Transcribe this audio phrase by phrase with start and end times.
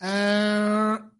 [0.00, 1.10] Ah,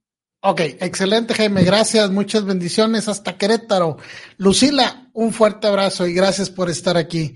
[0.40, 3.96] ok, excelente Jaime, gracias, muchas bendiciones hasta Querétaro.
[4.36, 7.34] Lucila, un fuerte abrazo y gracias por estar aquí.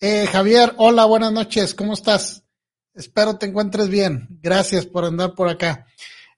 [0.00, 2.42] Eh, Javier, hola, buenas noches, ¿cómo estás?
[2.94, 4.28] Espero te encuentres bien.
[4.42, 5.86] Gracias por andar por acá.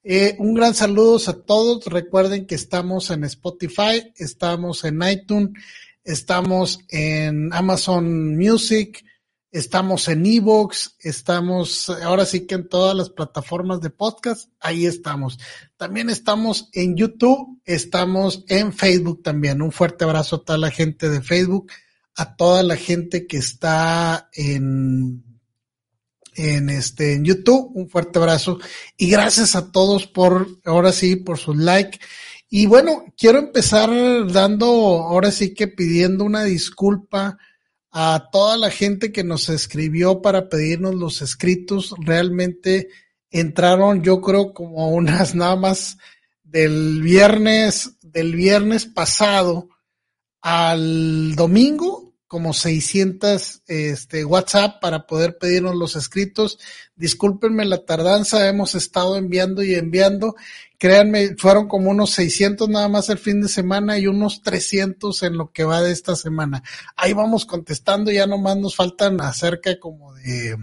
[0.05, 1.87] Eh, un gran saludo a todos.
[1.87, 5.51] Recuerden que estamos en Spotify, estamos en iTunes,
[6.05, 9.05] estamos en Amazon Music,
[9.55, 15.39] estamos en Evox, estamos ahora sí que en todas las plataformas de podcast, ahí estamos.
[15.77, 19.63] También estamos en YouTube, estamos en Facebook también.
[19.63, 21.71] Un fuerte abrazo a toda la gente de Facebook,
[22.17, 25.23] a toda la gente que está en
[26.35, 27.71] en este en YouTube.
[27.75, 28.59] Un fuerte abrazo
[28.97, 32.01] y gracias a todos por ahora sí por su like.
[32.49, 33.89] Y bueno, quiero empezar
[34.33, 37.39] dando ahora sí que pidiendo una disculpa
[37.97, 41.95] a toda la gente que nos escribió para pedirnos los escritos.
[42.01, 42.89] Realmente
[43.31, 45.97] entraron, yo creo, como unas nada más
[46.43, 49.69] del viernes, del viernes pasado
[50.41, 56.59] al domingo como 600 este, WhatsApp para poder pedirnos los escritos.
[56.97, 60.35] Discúlpenme la tardanza, hemos estado enviando y enviando.
[60.85, 65.39] Créanme, fueron como unos 600 nada más el fin de semana y unos 300 en
[65.39, 66.63] lo que va de esta semana.
[66.95, 70.59] Ahí vamos contestando, ya nomás nos faltan acerca como de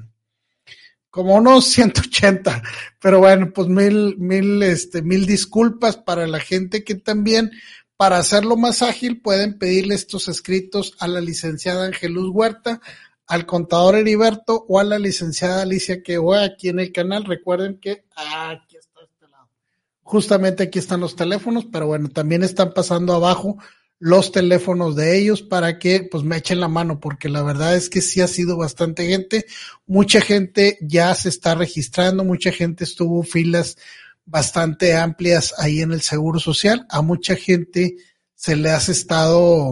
[1.10, 2.62] como unos 180,
[3.00, 7.50] pero bueno, pues mil, mil, este, mil disculpas para la gente que también
[7.98, 12.80] para hacerlo más ágil, pueden pedirle estos escritos a la licenciada Angeluz Huerta,
[13.26, 17.26] al contador Heriberto o a la licenciada Alicia que voy aquí en el canal.
[17.26, 18.71] Recuerden que aquí.
[20.12, 23.58] Justamente aquí están los teléfonos, pero bueno, también están pasando abajo
[23.98, 27.90] los teléfonos de ellos para que pues me echen la mano, porque la verdad es
[27.90, 29.46] que sí ha sido bastante gente.
[29.86, 33.78] Mucha gente ya se está registrando, mucha gente estuvo filas
[34.26, 36.86] bastante amplias ahí en el Seguro Social.
[36.90, 37.96] A mucha gente
[38.36, 39.72] se le ha estado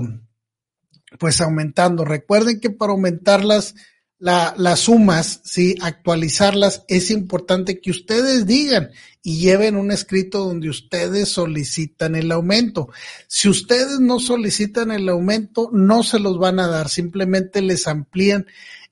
[1.19, 2.05] pues aumentando.
[2.05, 3.75] Recuerden que para aumentarlas
[4.19, 8.91] la, las sumas, sí, actualizarlas, es importante que ustedes digan
[9.23, 12.89] y lleven un escrito donde ustedes solicitan el aumento.
[13.27, 18.45] Si ustedes no solicitan el aumento, no se los van a dar, simplemente les amplían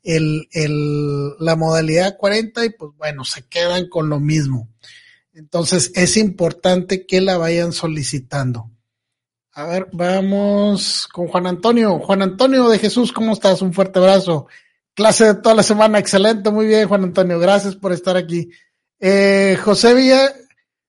[0.04, 4.70] el, el, la modalidad 40 y pues bueno, se quedan con lo mismo.
[5.34, 8.72] Entonces es importante que la vayan solicitando.
[9.52, 12.00] A ver, vamos con Juan Antonio.
[12.00, 13.62] Juan Antonio de Jesús, ¿cómo estás?
[13.62, 14.48] Un fuerte abrazo.
[14.98, 18.50] Clase de toda la semana, excelente, muy bien, Juan Antonio, gracias por estar aquí.
[19.00, 20.34] Eh, José Villa,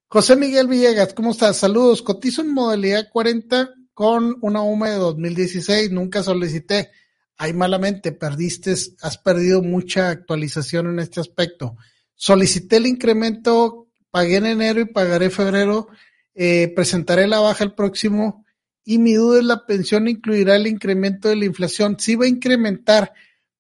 [0.07, 1.59] José Miguel Villegas, ¿cómo estás?
[1.59, 2.01] Saludos.
[2.01, 6.91] Cotizo en modalidad 40 con una UMA de 2016, nunca solicité.
[7.37, 11.77] Ay, malamente, perdiste, has perdido mucha actualización en este aspecto.
[12.15, 15.89] Solicité el incremento pagué en enero y pagaré febrero,
[16.35, 18.47] eh, presentaré la baja el próximo
[18.87, 21.97] y mi duda es la pensión incluirá el incremento de la inflación.
[21.99, 23.13] Sí va a incrementar,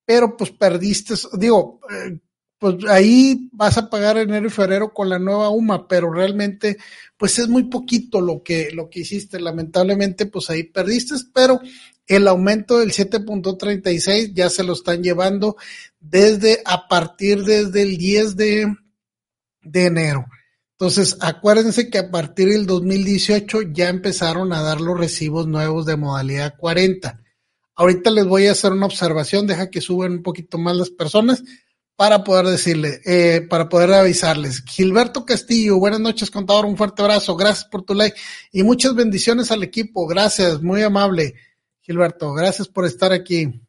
[0.08, 2.18] pero pues perdiste, digo, eh,
[2.58, 6.78] pues ahí vas a pagar enero y febrero con la nueva UMA, pero realmente
[7.18, 9.38] pues es muy poquito lo que, lo que hiciste.
[9.38, 11.60] Lamentablemente pues ahí perdiste, pero
[12.06, 15.58] el aumento del 7.36 ya se lo están llevando
[16.00, 18.76] desde a partir desde el 10 de,
[19.60, 20.24] de enero.
[20.70, 25.98] Entonces, acuérdense que a partir del 2018 ya empezaron a dar los recibos nuevos de
[25.98, 27.20] modalidad 40.
[27.78, 31.44] Ahorita les voy a hacer una observación, deja que suban un poquito más las personas
[31.94, 34.64] para poder decirle, eh, para poder avisarles.
[34.64, 38.18] Gilberto Castillo, buenas noches, contador, un fuerte abrazo, gracias por tu like
[38.50, 41.34] y muchas bendiciones al equipo, gracias, muy amable.
[41.80, 43.62] Gilberto, gracias por estar aquí.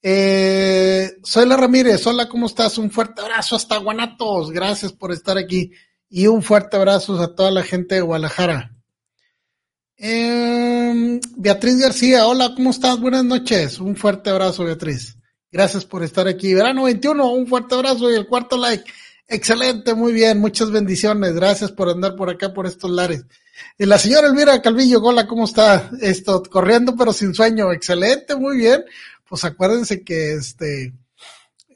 [0.00, 2.78] Eh, soy la Ramírez, hola, ¿cómo estás?
[2.78, 5.72] Un fuerte abrazo hasta Guanatos, gracias por estar aquí
[6.08, 8.71] y un fuerte abrazo a toda la gente de Guadalajara.
[10.04, 12.98] Em, Beatriz García, hola, ¿cómo estás?
[12.98, 13.78] Buenas noches.
[13.78, 15.16] Un fuerte abrazo, Beatriz.
[15.52, 16.52] Gracias por estar aquí.
[16.54, 18.82] Verano 21, un fuerte abrazo y el cuarto like.
[19.28, 21.34] Excelente, muy bien, muchas bendiciones.
[21.34, 23.24] Gracias por andar por acá, por estos lares.
[23.78, 25.88] Y la señora Elvira Calvillo, hola, ¿cómo está?
[26.00, 27.70] Esto, corriendo pero sin sueño.
[27.70, 28.84] Excelente, muy bien.
[29.28, 30.94] Pues acuérdense que este,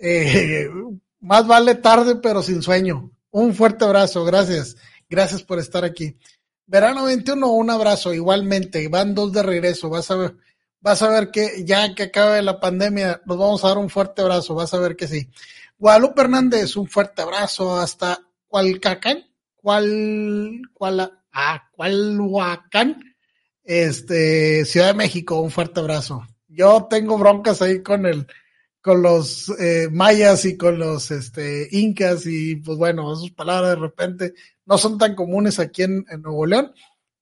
[0.00, 0.68] eh,
[1.20, 3.08] más vale tarde pero sin sueño.
[3.30, 4.76] Un fuerte abrazo, gracias.
[5.08, 6.16] Gracias por estar aquí.
[6.66, 8.88] Verano 21, un abrazo, igualmente.
[8.88, 10.36] Van dos de regreso, vas a ver,
[10.80, 14.22] vas a ver que ya que acabe la pandemia, nos vamos a dar un fuerte
[14.22, 15.28] abrazo, vas a ver que sí.
[15.78, 19.24] Guadalupe Hernández, un fuerte abrazo hasta Cualcacán,
[19.54, 23.14] cual, cual, ah, Cualhuacán,
[23.62, 26.26] este, Ciudad de México, un fuerte abrazo.
[26.48, 28.26] Yo tengo broncas ahí con el,
[28.80, 33.76] con los eh, mayas y con los este, incas y pues bueno, esas palabras de
[33.76, 34.34] repente
[34.66, 36.72] no son tan comunes aquí en, Nuevo León,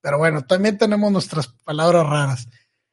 [0.00, 2.48] pero bueno, también tenemos nuestras palabras raras.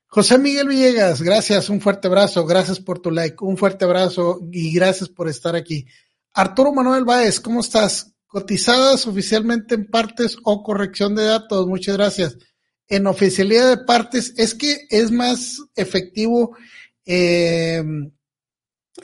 [0.08, 4.74] José Miguel Villegas, gracias, un fuerte abrazo, gracias por tu like, un fuerte abrazo y
[4.74, 5.88] gracias por estar aquí.
[6.34, 8.14] Arturo Manuel Báez, ¿cómo estás?
[8.28, 12.38] Cotizadas oficialmente en partes o corrección de datos, muchas gracias.
[12.88, 16.58] En oficialidad de partes, es que es más efectivo
[17.06, 17.82] eh,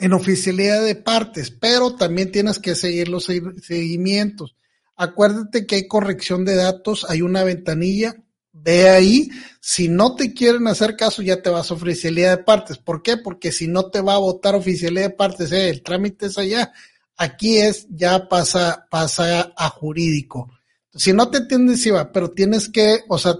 [0.00, 4.54] en oficialidad de partes, pero también tienes que seguir los seguimientos.
[4.98, 8.16] Acuérdate que hay corrección de datos, hay una ventanilla,
[8.52, 9.30] ve ahí.
[9.60, 12.78] Si no te quieren hacer caso, ya te vas a oficialidad de partes.
[12.78, 13.16] ¿Por qué?
[13.16, 16.72] Porque si no te va a votar oficialidad de partes, eh, el trámite es allá.
[17.16, 20.50] Aquí es, ya pasa, pasa a jurídico.
[20.92, 23.36] Si no te entiendes, sí va, pero tienes que, o sea,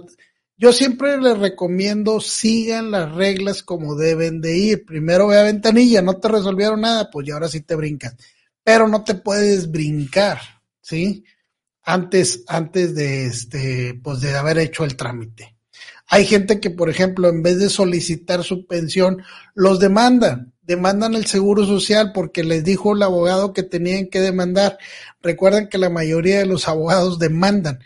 [0.55, 4.85] yo siempre les recomiendo sigan las reglas como deben de ir.
[4.85, 8.15] Primero ve a ventanilla, no te resolvieron nada, pues ya ahora sí te brincas.
[8.63, 10.39] Pero no te puedes brincar,
[10.81, 11.25] ¿sí?
[11.89, 15.55] Antes, antes de este, pues de haber hecho el trámite.
[16.07, 21.25] Hay gente que, por ejemplo, en vez de solicitar su pensión, los demandan, demandan el
[21.25, 24.77] seguro social porque les dijo el abogado que tenían que demandar.
[25.21, 27.79] Recuerden que la mayoría de los abogados demandan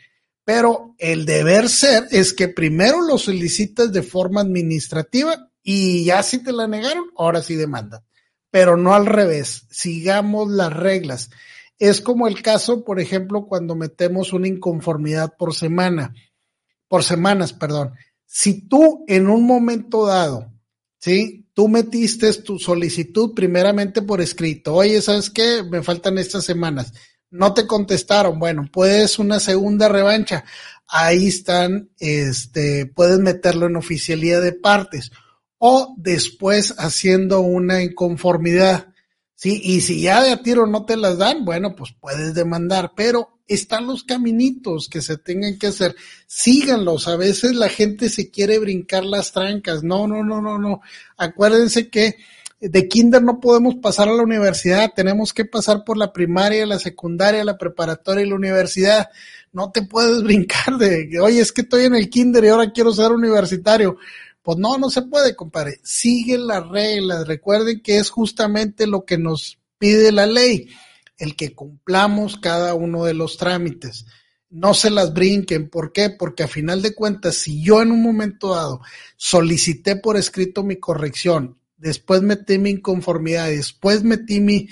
[0.45, 6.43] pero el deber ser es que primero lo solicitas de forma administrativa y ya si
[6.43, 8.03] te la negaron, ahora sí demanda.
[8.51, 11.29] Pero no al revés, sigamos las reglas.
[11.79, 16.13] Es como el caso, por ejemplo, cuando metemos una inconformidad por semana,
[16.87, 17.93] por semanas, perdón.
[18.25, 20.51] Si tú en un momento dado,
[20.99, 21.47] ¿sí?
[21.53, 24.73] Tú metiste tu solicitud primeramente por escrito.
[24.73, 25.63] Oye, ¿sabes qué?
[25.63, 26.93] Me faltan estas semanas
[27.33, 30.45] no te contestaron, bueno, puedes una segunda revancha.
[30.87, 35.11] Ahí están, este, puedes meterlo en oficialidad de partes
[35.57, 38.92] o después haciendo una inconformidad.
[39.35, 42.93] Sí, y si ya de a tiro no te las dan, bueno, pues puedes demandar,
[42.95, 45.95] pero están los caminitos que se tengan que hacer.
[46.27, 47.07] Síganlos.
[47.07, 49.83] A veces la gente se quiere brincar las trancas.
[49.83, 50.81] No, no, no, no, no.
[51.17, 52.15] Acuérdense que
[52.69, 56.79] de kinder no podemos pasar a la universidad, tenemos que pasar por la primaria, la
[56.79, 59.09] secundaria, la preparatoria y la universidad.
[59.51, 62.93] No te puedes brincar de, oye, es que estoy en el kinder y ahora quiero
[62.93, 63.97] ser universitario.
[64.43, 65.79] Pues no, no se puede, compadre.
[65.83, 67.27] Sigue las reglas.
[67.27, 70.69] Recuerden que es justamente lo que nos pide la ley,
[71.17, 74.05] el que cumplamos cada uno de los trámites.
[74.51, 75.69] No se las brinquen.
[75.69, 76.11] ¿Por qué?
[76.11, 78.81] Porque a final de cuentas, si yo en un momento dado
[79.17, 84.69] solicité por escrito mi corrección después metí mi inconformidad, después metí mi,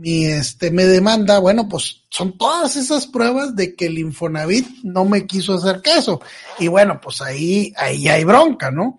[0.00, 5.04] mi, este, me demanda, bueno, pues son todas esas pruebas de que el Infonavit no
[5.04, 6.22] me quiso hacer caso.
[6.58, 8.98] Y bueno, pues ahí, ahí hay bronca, ¿no?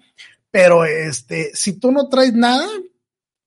[0.52, 2.68] Pero este, si tú no traes nada,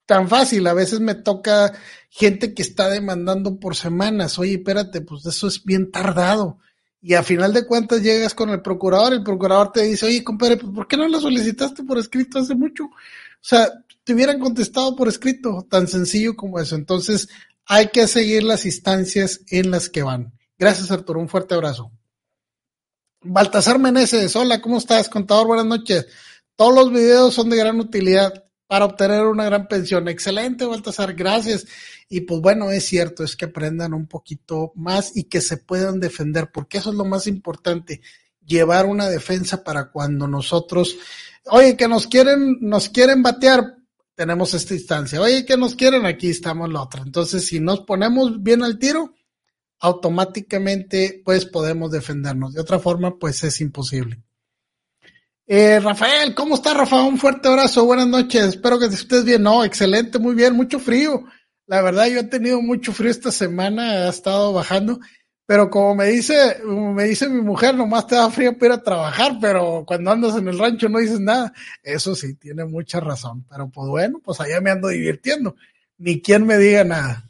[0.05, 1.73] tan fácil, a veces me toca
[2.11, 6.59] gente que está demandando por semanas, oye, espérate, pues eso es bien tardado.
[7.01, 10.57] Y a final de cuentas llegas con el procurador, el procurador te dice, oye, compadre,
[10.57, 12.85] pues ¿por qué no lo solicitaste por escrito hace mucho?
[12.85, 13.69] O sea,
[14.05, 16.77] te hubieran contestado por escrito, tan sencillo como eso.
[16.77, 17.29] Entonces,
[17.67, 20.33] hay que seguir las instancias en las que van.
[20.59, 21.21] Gracias, Arturo.
[21.21, 21.91] Un fuerte abrazo.
[23.23, 25.09] Baltasar Meneses, hola, ¿cómo estás?
[25.09, 26.07] Contador, buenas noches.
[26.57, 30.09] Todos los videos son de gran utilidad para obtener una gran pensión.
[30.09, 31.67] Excelente, Baltasar, gracias.
[32.09, 36.01] Y pues bueno, es cierto, es que aprendan un poquito más y que se puedan
[36.01, 38.03] defender, porque eso es lo más importante,
[38.45, 40.97] llevar una defensa para cuando nosotros,
[41.47, 43.79] oye, que nos quieren, nos quieren batear,
[44.15, 45.21] tenemos esta instancia.
[45.21, 46.07] Oye, que nos quieren?
[46.07, 47.03] Aquí estamos la otra.
[47.03, 49.15] Entonces, si nos ponemos bien al tiro,
[49.81, 52.55] automáticamente pues podemos defendernos.
[52.55, 54.23] De otra forma, pues es imposible.
[55.47, 57.07] Eh, Rafael, ¿cómo está Rafael?
[57.07, 59.43] Un fuerte abrazo, buenas noches, espero que estés bien.
[59.43, 61.25] No, excelente, muy bien, mucho frío.
[61.67, 65.01] La verdad, yo he tenido mucho frío esta semana, ha estado bajando.
[65.47, 68.83] Pero como me dice, me dice mi mujer, nomás te da frío para ir a
[68.83, 71.53] trabajar, pero cuando andas en el rancho no dices nada.
[71.83, 73.45] Eso sí, tiene mucha razón.
[73.51, 75.55] Pero pues bueno, pues allá me ando divirtiendo.
[75.99, 77.29] Ni quien me diga nada.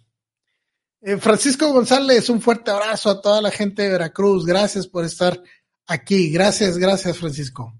[1.02, 4.46] Eh, Francisco González, un fuerte abrazo a toda la gente de Veracruz.
[4.46, 5.42] Gracias por estar
[5.86, 6.30] aquí.
[6.30, 7.74] Gracias, gracias, Francisco.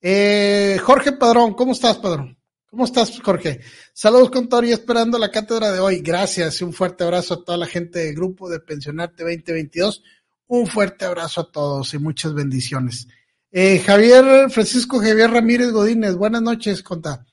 [0.00, 2.39] Eh, Jorge Padrón, ¿cómo estás, Padrón?
[2.70, 3.60] ¿Cómo estás, Jorge?
[3.92, 6.02] Saludos, contador, y esperando la cátedra de hoy.
[6.02, 10.04] Gracias y un fuerte abrazo a toda la gente del grupo de Pensionarte 2022.
[10.46, 13.08] Un fuerte abrazo a todos y muchas bendiciones.
[13.50, 17.26] Eh, Javier, Francisco Javier Ramírez Godínez, buenas noches, conta.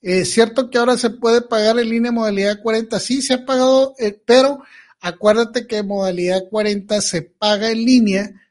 [0.00, 3.94] Eh, cierto que ahora se puede pagar en línea modalidad 40, sí se ha pagado,
[3.98, 4.62] eh, pero
[5.00, 8.47] acuérdate que modalidad 40 se paga en línea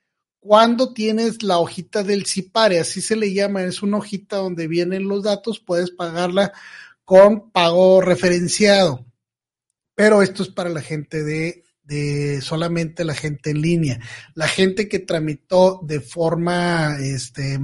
[0.47, 5.09] cuando tienes la hojita del CIPARE, así se le llama, es una hojita donde vienen
[5.09, 6.53] los datos, puedes pagarla
[7.03, 9.05] con pago referenciado.
[9.93, 13.99] Pero esto es para la gente de, de solamente la gente en línea.
[14.35, 17.59] La gente que tramitó de forma este,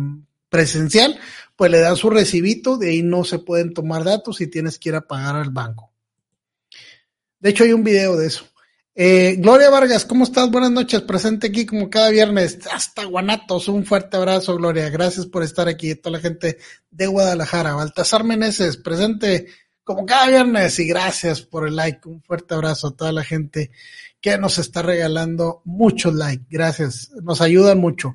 [0.49, 1.17] presencial,
[1.55, 4.89] pues le dan su recibito, de ahí no se pueden tomar datos y tienes que
[4.89, 5.93] ir a pagar al banco.
[7.39, 8.45] De hecho, hay un video de eso.
[8.95, 10.51] Eh, Gloria Vargas, ¿cómo estás?
[10.51, 15.41] Buenas noches, presente aquí como cada viernes, hasta Guanatos, un fuerte abrazo, Gloria, gracias por
[15.41, 16.59] estar aquí, toda la gente
[16.91, 19.47] de Guadalajara, Baltasar Meneses, presente
[19.83, 23.71] como cada viernes y gracias por el like, un fuerte abrazo a toda la gente
[24.21, 28.13] que nos está regalando muchos likes, gracias, nos ayudan mucho.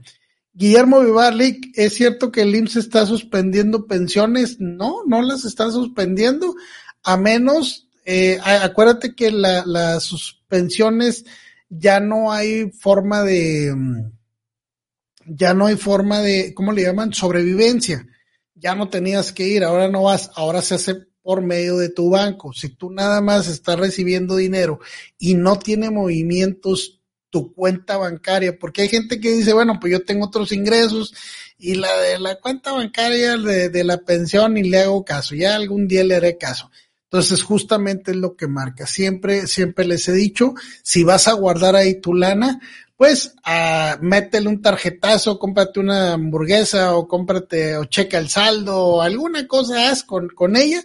[0.53, 4.61] Guillermo Vivarlic, ¿es cierto que el IMSS está suspendiendo pensiones?
[4.61, 6.55] No, no las están suspendiendo,
[7.03, 10.13] a menos, eh, acuérdate que las
[10.49, 11.25] suspensiones
[11.69, 14.13] ya no hay forma de, mm,
[15.27, 17.13] ya no hay forma de, ¿cómo le llaman?
[17.13, 18.07] Sobrevivencia.
[18.55, 22.11] Ya no tenías que ir, ahora no vas, ahora se hace por medio de tu
[22.11, 22.53] banco.
[22.53, 24.81] Si tú nada más estás recibiendo dinero
[25.19, 27.01] y no tiene movimientos
[27.31, 31.15] tu cuenta bancaria, porque hay gente que dice, bueno, pues yo tengo otros ingresos
[31.59, 35.87] y la de la cuenta bancaria de, la pensión y le hago caso, ya algún
[35.87, 36.71] día le haré caso.
[37.11, 38.87] Entonces, justamente es lo que marca.
[38.87, 42.61] Siempre, siempre les he dicho, si vas a guardar ahí tu lana,
[42.99, 49.03] pues ah, métele un tarjetazo, cómprate una hamburguesa o cómprate o checa el saldo o
[49.03, 50.83] alguna cosa haz con, con ella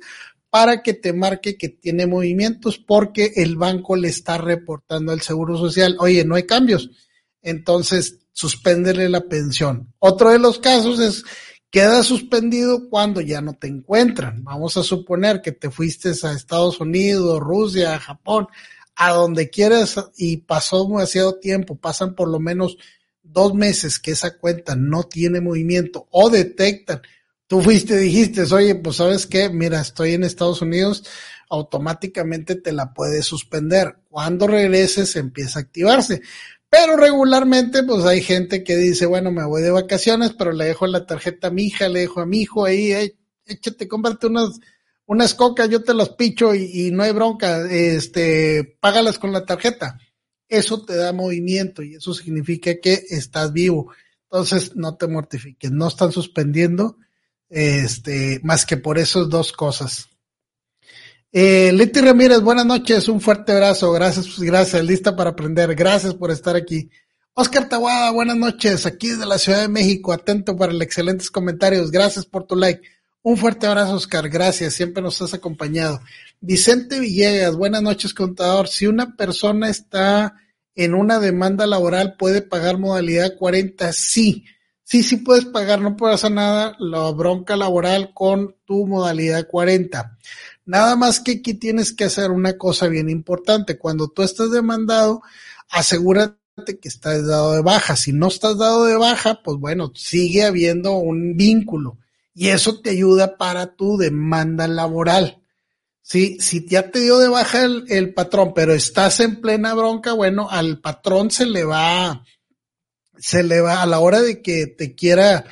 [0.51, 5.57] para que te marque que tiene movimientos porque el banco le está reportando al Seguro
[5.57, 6.91] Social, oye, no hay cambios,
[7.41, 9.91] entonces suspéndele la pensión.
[9.97, 11.23] Otro de los casos es
[11.73, 14.43] queda suspendido cuando ya no te encuentran.
[14.43, 18.47] Vamos a suponer que te fuiste a Estados Unidos, Rusia, Japón,
[18.95, 22.77] a donde quieras y pasó demasiado tiempo, pasan por lo menos
[23.23, 27.01] dos meses que esa cuenta no tiene movimiento o detectan
[27.53, 31.03] Tú fuiste, dijiste, oye, pues sabes qué, mira, estoy en Estados Unidos,
[31.49, 33.97] automáticamente te la puedes suspender.
[34.09, 36.21] Cuando regreses empieza a activarse.
[36.73, 40.87] Pero regularmente, pues hay gente que dice, bueno, me voy de vacaciones, pero le dejo
[40.87, 43.13] la tarjeta a mi hija, le dejo a mi hijo ahí,
[43.45, 44.59] échate, cómprate unas,
[45.05, 49.45] unas cocas, yo te las picho y, y, no hay bronca, este, págalas con la
[49.45, 49.99] tarjeta.
[50.49, 53.93] Eso te da movimiento y eso significa que estás vivo.
[54.23, 56.97] Entonces, no te mortifiques, no están suspendiendo
[57.49, 60.07] este, más que por esas dos cosas.
[61.35, 66.29] Eh, Leti Ramírez, buenas noches, un fuerte abrazo, gracias, gracias, lista para aprender, gracias por
[66.29, 66.91] estar aquí.
[67.33, 71.89] Oscar Tawada, buenas noches, aquí desde la Ciudad de México, atento para los excelentes comentarios,
[71.89, 72.87] gracias por tu like.
[73.23, 76.01] Un fuerte abrazo, Oscar, gracias, siempre nos has acompañado.
[76.39, 78.67] Vicente Villegas, buenas noches, contador.
[78.67, 80.35] Si una persona está
[80.75, 83.91] en una demanda laboral, ¿puede pagar modalidad 40?
[83.91, 84.45] Sí
[84.83, 90.17] sí, sí puedes pagar, no puedes hacer nada, la bronca laboral con tu modalidad 40.
[90.65, 93.77] Nada más que aquí tienes que hacer una cosa bien importante.
[93.77, 95.21] Cuando tú estás demandado,
[95.69, 96.37] asegúrate
[96.79, 97.95] que estás dado de baja.
[97.95, 101.97] Si no estás dado de baja, pues bueno, sigue habiendo un vínculo
[102.33, 105.41] y eso te ayuda para tu demanda laboral.
[106.01, 110.13] Sí, si ya te dio de baja el, el patrón, pero estás en plena bronca,
[110.13, 112.23] bueno, al patrón se le va
[113.17, 115.45] se le va a la hora de que te quiera,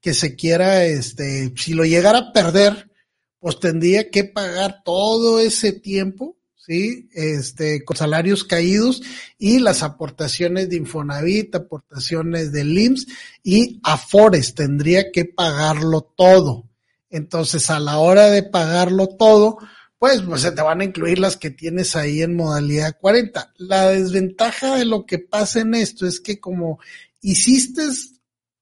[0.00, 2.85] que se quiera, este, si lo llegara a perder,
[3.46, 7.08] pues tendría que pagar todo ese tiempo, ¿sí?
[7.12, 9.02] Este, con salarios caídos
[9.38, 13.06] y las aportaciones de Infonavit, aportaciones del IMSS
[13.44, 16.68] y Afores, tendría que pagarlo todo.
[17.08, 19.58] Entonces, a la hora de pagarlo todo,
[19.96, 23.54] pues, pues se te van a incluir las que tienes ahí en modalidad 40.
[23.58, 26.80] La desventaja de lo que pasa en esto es que como
[27.20, 27.82] hiciste,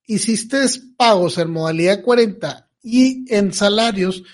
[0.04, 0.58] hiciste
[0.98, 4.24] pagos en modalidad 40 y en salarios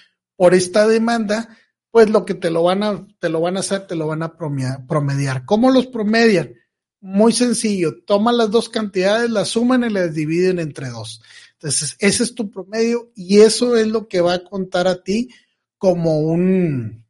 [0.40, 1.54] por esta demanda,
[1.90, 4.22] pues lo que te lo van a, te lo van a hacer, te lo van
[4.22, 5.44] a promediar.
[5.44, 6.54] ¿Cómo los promedian?
[6.98, 11.20] Muy sencillo, toma las dos cantidades, las suman y las dividen entre dos.
[11.52, 15.28] Entonces, ese es tu promedio y eso es lo que va a contar a ti
[15.76, 17.04] como un,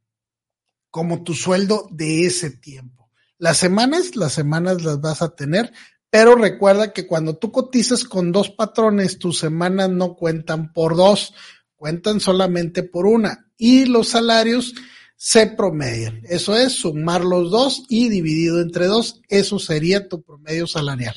[0.90, 3.12] como tu sueldo de ese tiempo.
[3.38, 5.72] Las semanas, las semanas las vas a tener,
[6.10, 11.32] pero recuerda que cuando tú cotizas con dos patrones, tus semanas no cuentan por dos,
[11.80, 13.46] cuentan solamente por una.
[13.56, 14.74] Y los salarios
[15.16, 16.20] se promedian.
[16.28, 19.22] Eso es sumar los dos y dividido entre dos.
[19.28, 21.14] Eso sería tu promedio salarial.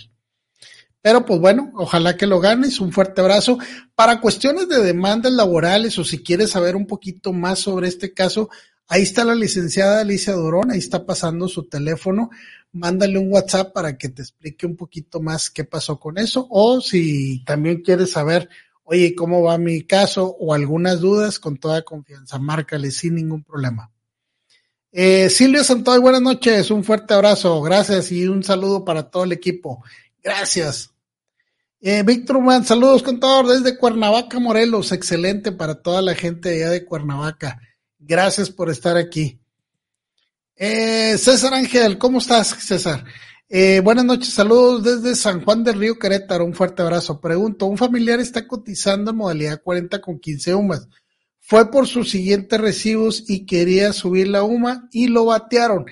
[1.02, 2.80] Pero pues bueno, ojalá que lo ganes.
[2.80, 3.58] Un fuerte abrazo.
[3.94, 8.50] Para cuestiones de demandas laborales o si quieres saber un poquito más sobre este caso,
[8.88, 12.30] ahí está la licenciada Alicia Durón, ahí está pasando su teléfono
[12.74, 16.82] mándale un WhatsApp para que te explique un poquito más qué pasó con eso o
[16.82, 18.50] si también quieres saber
[18.84, 20.36] Oye, ¿cómo va mi caso?
[20.40, 23.90] O algunas dudas, con toda confianza, márcale sin ningún problema.
[24.92, 29.32] Eh, Silvio Santoy, buenas noches, un fuerte abrazo, gracias y un saludo para todo el
[29.32, 29.84] equipo.
[30.22, 30.92] Gracias.
[31.82, 36.86] Eh, Víctor Man, saludos contador desde Cuernavaca, Morelos, excelente para toda la gente allá de
[36.86, 37.60] Cuernavaca.
[37.98, 39.40] Gracias por estar aquí.
[40.56, 43.04] Eh, César Ángel, ¿cómo estás, César?
[43.56, 47.22] Eh, buenas noches, saludos desde San Juan del Río Querétaro, un fuerte abrazo.
[47.22, 50.88] Pregunto, un familiar está cotizando en modalidad 40 con 15 UMAS
[51.40, 55.86] fue por sus siguientes recibos y quería subir la UMA y lo batearon.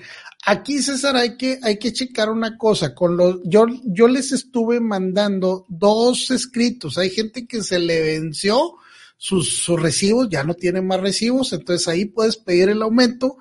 [0.44, 2.96] Aquí, César, hay que, hay que checar una cosa.
[2.96, 6.98] Con los, yo, yo les estuve mandando dos escritos.
[6.98, 8.74] Hay gente que se le venció
[9.16, 13.36] sus, sus recibos, ya no tiene más recibos, entonces ahí puedes pedir el aumento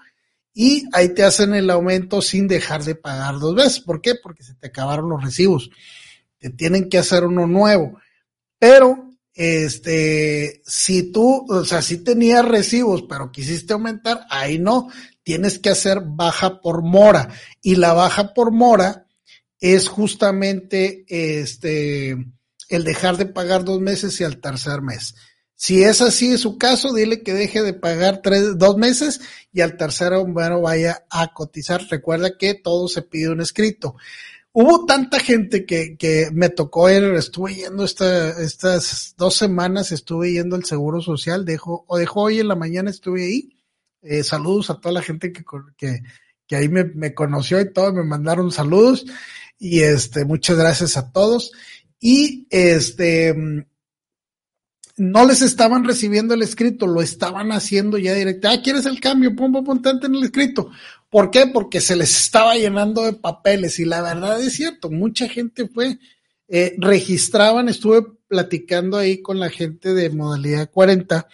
[0.53, 3.79] y ahí te hacen el aumento sin dejar de pagar dos veces.
[3.79, 4.15] ¿Por qué?
[4.15, 5.69] Porque se te acabaron los recibos.
[6.37, 7.99] Te tienen que hacer uno nuevo.
[8.59, 14.89] Pero este, si tú, o sea, si tenías recibos, pero quisiste aumentar, ahí no,
[15.23, 17.29] tienes que hacer baja por mora.
[17.61, 19.07] Y la baja por mora
[19.59, 22.17] es justamente este,
[22.67, 25.15] el dejar de pagar dos meses y al tercer mes.
[25.63, 29.21] Si es así su caso, dile que deje de pagar tres, dos meses
[29.53, 31.85] y al tercero, bueno, vaya a cotizar.
[31.87, 33.95] Recuerda que todo se pide un escrito
[34.53, 40.33] hubo tanta gente que, que me tocó ir, estuve yendo esta, estas dos semanas, estuve
[40.33, 43.49] yendo al Seguro Social, dejo, o dejó hoy en la mañana estuve ahí.
[44.01, 45.43] Eh, saludos a toda la gente que,
[45.77, 46.01] que,
[46.47, 49.05] que ahí me, me, conoció y todo, me mandaron saludos
[49.59, 51.51] y este, muchas gracias a todos.
[51.99, 53.35] Y este,
[55.01, 58.49] no les estaban recibiendo el escrito, lo estaban haciendo ya directo.
[58.49, 59.35] Ah, ¿quieres el cambio?
[59.35, 60.69] Pum, pum, en el escrito.
[61.09, 61.47] ¿Por qué?
[61.47, 65.97] Porque se les estaba llenando de papeles y la verdad es cierto, mucha gente fue,
[66.47, 71.27] eh, registraban, estuve platicando ahí con la gente de modalidad 40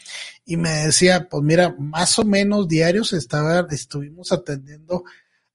[0.45, 5.03] y me decía, pues mira, más o menos diarios estaba, estuvimos atendiendo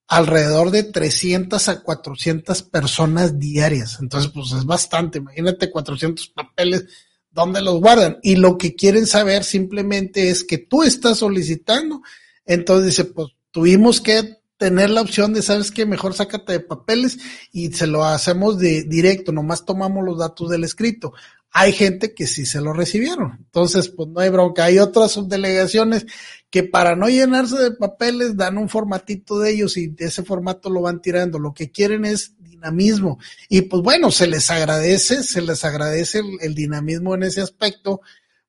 [0.06, 3.96] alrededor de 300 a 400 personas diarias.
[4.02, 5.16] Entonces, pues es bastante.
[5.16, 6.84] Imagínate 400 papeles,
[7.32, 8.18] ¿dónde los guardan?
[8.22, 12.02] Y lo que quieren saber simplemente es que tú estás solicitando.
[12.44, 15.86] Entonces dice, pues tuvimos que tener la opción de, ¿sabes qué?
[15.86, 17.18] Mejor sácate de papeles
[17.50, 21.12] y se lo hacemos de directo, nomás tomamos los datos del escrito.
[21.52, 23.36] Hay gente que sí se lo recibieron.
[23.38, 24.64] Entonces, pues no hay bronca.
[24.64, 26.06] Hay otras subdelegaciones
[26.50, 30.70] que para no llenarse de papeles dan un formatito de ellos y de ese formato
[30.70, 31.38] lo van tirando.
[31.38, 33.18] Lo que quieren es dinamismo.
[33.48, 38.00] Y pues bueno, se les agradece, se les agradece el, el dinamismo en ese aspecto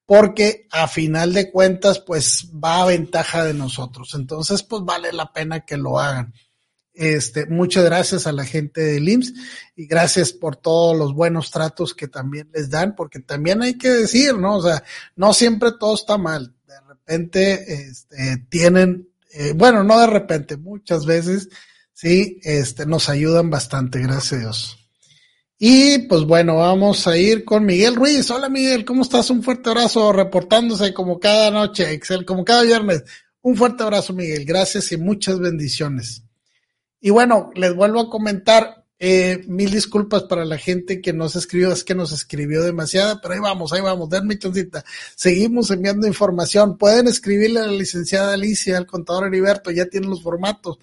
[0.05, 4.13] porque a final de cuentas, pues va a ventaja de nosotros.
[4.15, 6.33] Entonces, pues vale la pena que lo hagan.
[6.93, 9.33] Este, muchas gracias a la gente del IMSS
[9.75, 13.89] y gracias por todos los buenos tratos que también les dan, porque también hay que
[13.89, 14.57] decir, ¿no?
[14.57, 14.83] O sea,
[15.15, 16.53] no siempre todo está mal.
[16.67, 21.49] De repente, este, tienen, eh, bueno, no de repente, muchas veces,
[21.93, 24.79] sí, este, nos ayudan bastante, gracias a Dios.
[25.57, 28.29] Y pues bueno, vamos a ir con Miguel Ruiz.
[28.29, 29.29] Hola Miguel, ¿cómo estás?
[29.29, 33.03] Un fuerte abrazo reportándose como cada noche, Excel, como cada viernes.
[33.41, 36.23] Un fuerte abrazo Miguel, gracias y muchas bendiciones.
[37.05, 41.73] Y bueno, les vuelvo a comentar, eh, mil disculpas para la gente que nos escribió,
[41.73, 44.85] es que nos escribió demasiada, pero ahí vamos, ahí vamos, denme chancita.
[45.13, 46.77] Seguimos enviando información.
[46.77, 50.77] Pueden escribirle a la licenciada Alicia, al contador Heriberto, ya tienen los formatos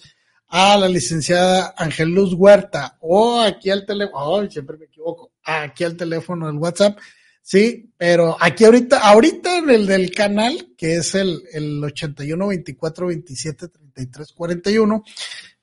[0.48, 6.48] a la licenciada Luz Huerta o aquí al teléfono, siempre me equivoco, aquí al teléfono
[6.48, 6.98] del WhatsApp,
[7.40, 13.06] sí, pero aquí ahorita, ahorita en el del canal, que es el, el 81 24
[13.06, 15.04] 27 33 41,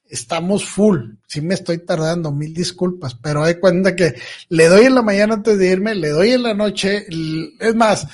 [0.10, 1.16] estamos full.
[1.28, 4.16] Sí me estoy tardando, mil disculpas, pero hay cuenta que
[4.50, 7.06] le doy en la mañana antes de irme, le doy en la noche,
[7.60, 8.08] es más,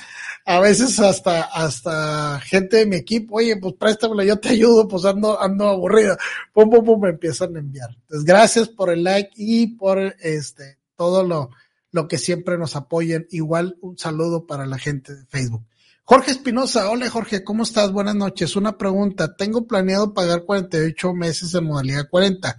[0.46, 5.04] a veces hasta, hasta gente de mi equipo, oye, pues préstamelo, yo te ayudo, pues
[5.04, 6.18] ando, ando aburrida.
[6.52, 7.90] Pum, pum, pum, me empiezan a enviar.
[8.02, 11.50] Entonces, gracias por el like y por este, todo lo,
[11.92, 13.26] lo que siempre nos apoyan.
[13.30, 15.64] Igual un saludo para la gente de Facebook.
[16.06, 17.90] Jorge Espinosa, hola Jorge, ¿cómo estás?
[17.90, 18.56] Buenas noches.
[18.56, 22.58] Una pregunta, tengo planeado pagar 48 meses en modalidad 40,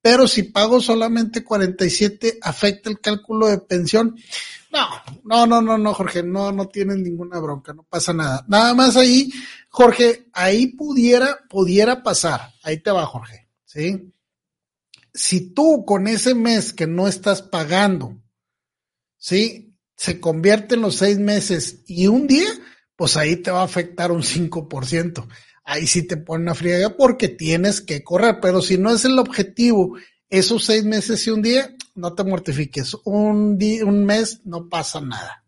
[0.00, 4.16] pero si pago solamente 47, ¿afecta el cálculo de pensión?
[4.72, 4.88] No,
[5.24, 8.46] no, no, no, no, Jorge, no, no tienen ninguna bronca, no pasa nada.
[8.48, 9.30] Nada más ahí,
[9.68, 12.54] Jorge, ahí pudiera, pudiera pasar.
[12.62, 14.10] Ahí te va, Jorge, ¿sí?
[15.12, 18.16] Si tú con ese mes que no estás pagando,
[19.18, 19.76] ¿sí?
[19.96, 22.48] Se convierte en los seis meses y un día,
[22.96, 25.26] pues ahí te va a afectar un 5%.
[25.64, 29.18] Ahí sí te pone una friega porque tienes que correr, pero si no es el
[29.18, 29.96] objetivo
[30.28, 32.96] esos seis meses y un día, no te mortifiques.
[33.04, 35.44] Un día, un mes no pasa nada.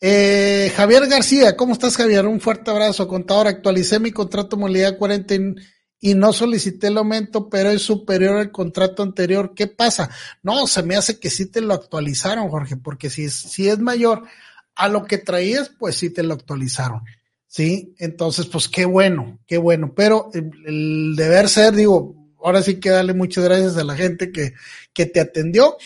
[0.00, 2.26] Eh, Javier García, ¿cómo estás Javier?
[2.26, 3.48] Un fuerte abrazo, contador.
[3.48, 5.34] Actualicé mi contrato modalidad 40
[6.00, 9.52] y no solicité el aumento, pero es superior al contrato anterior.
[9.54, 10.10] ¿Qué pasa?
[10.42, 14.24] No, se me hace que sí te lo actualizaron, Jorge, porque si si es mayor
[14.78, 17.02] a lo que traías, pues sí te lo actualizaron.
[17.46, 19.92] Sí, entonces, pues qué bueno, qué bueno.
[19.94, 24.54] Pero el, deber ser, digo, ahora sí que darle muchas gracias a la gente que,
[24.92, 25.76] que te atendió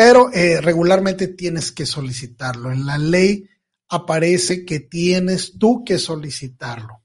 [0.00, 2.72] pero eh, regularmente tienes que solicitarlo.
[2.72, 3.46] En la ley
[3.90, 7.02] aparece que tienes tú que solicitarlo.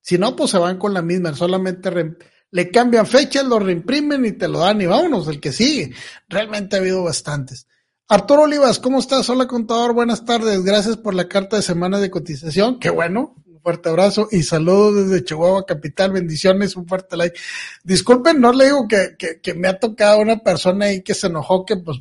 [0.00, 2.16] Si no, pues se van con la misma, solamente
[2.50, 5.94] le cambian fechas, lo reimprimen y te lo dan y vámonos, el que sigue.
[6.28, 7.68] Realmente ha habido bastantes.
[8.10, 9.28] Arturo Olivas, ¿cómo estás?
[9.28, 10.64] Hola contador, buenas tardes.
[10.64, 12.78] Gracias por la carta de semana de cotización.
[12.78, 16.12] Qué bueno, un fuerte abrazo y saludos desde Chihuahua Capital.
[16.12, 17.38] Bendiciones, un fuerte like.
[17.84, 21.26] Disculpen, no le digo que, que, que me ha tocado una persona ahí que se
[21.26, 21.98] enojó que pues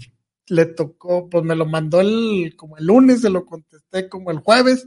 [0.47, 4.37] le tocó, pues me lo mandó el, como el lunes, se lo contesté como el
[4.37, 4.85] jueves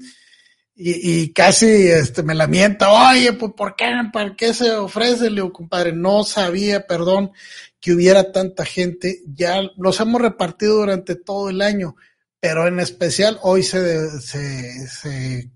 [0.83, 5.29] y, y casi este, me lamenta, oye, pues ¿por qué, ¿para qué se ofrece?
[5.29, 7.33] Le digo, compadre, no sabía, perdón,
[7.81, 11.97] que hubiera tanta gente, ya los hemos repartido durante todo el año,
[12.41, 15.51] pero en especial hoy se, se, este,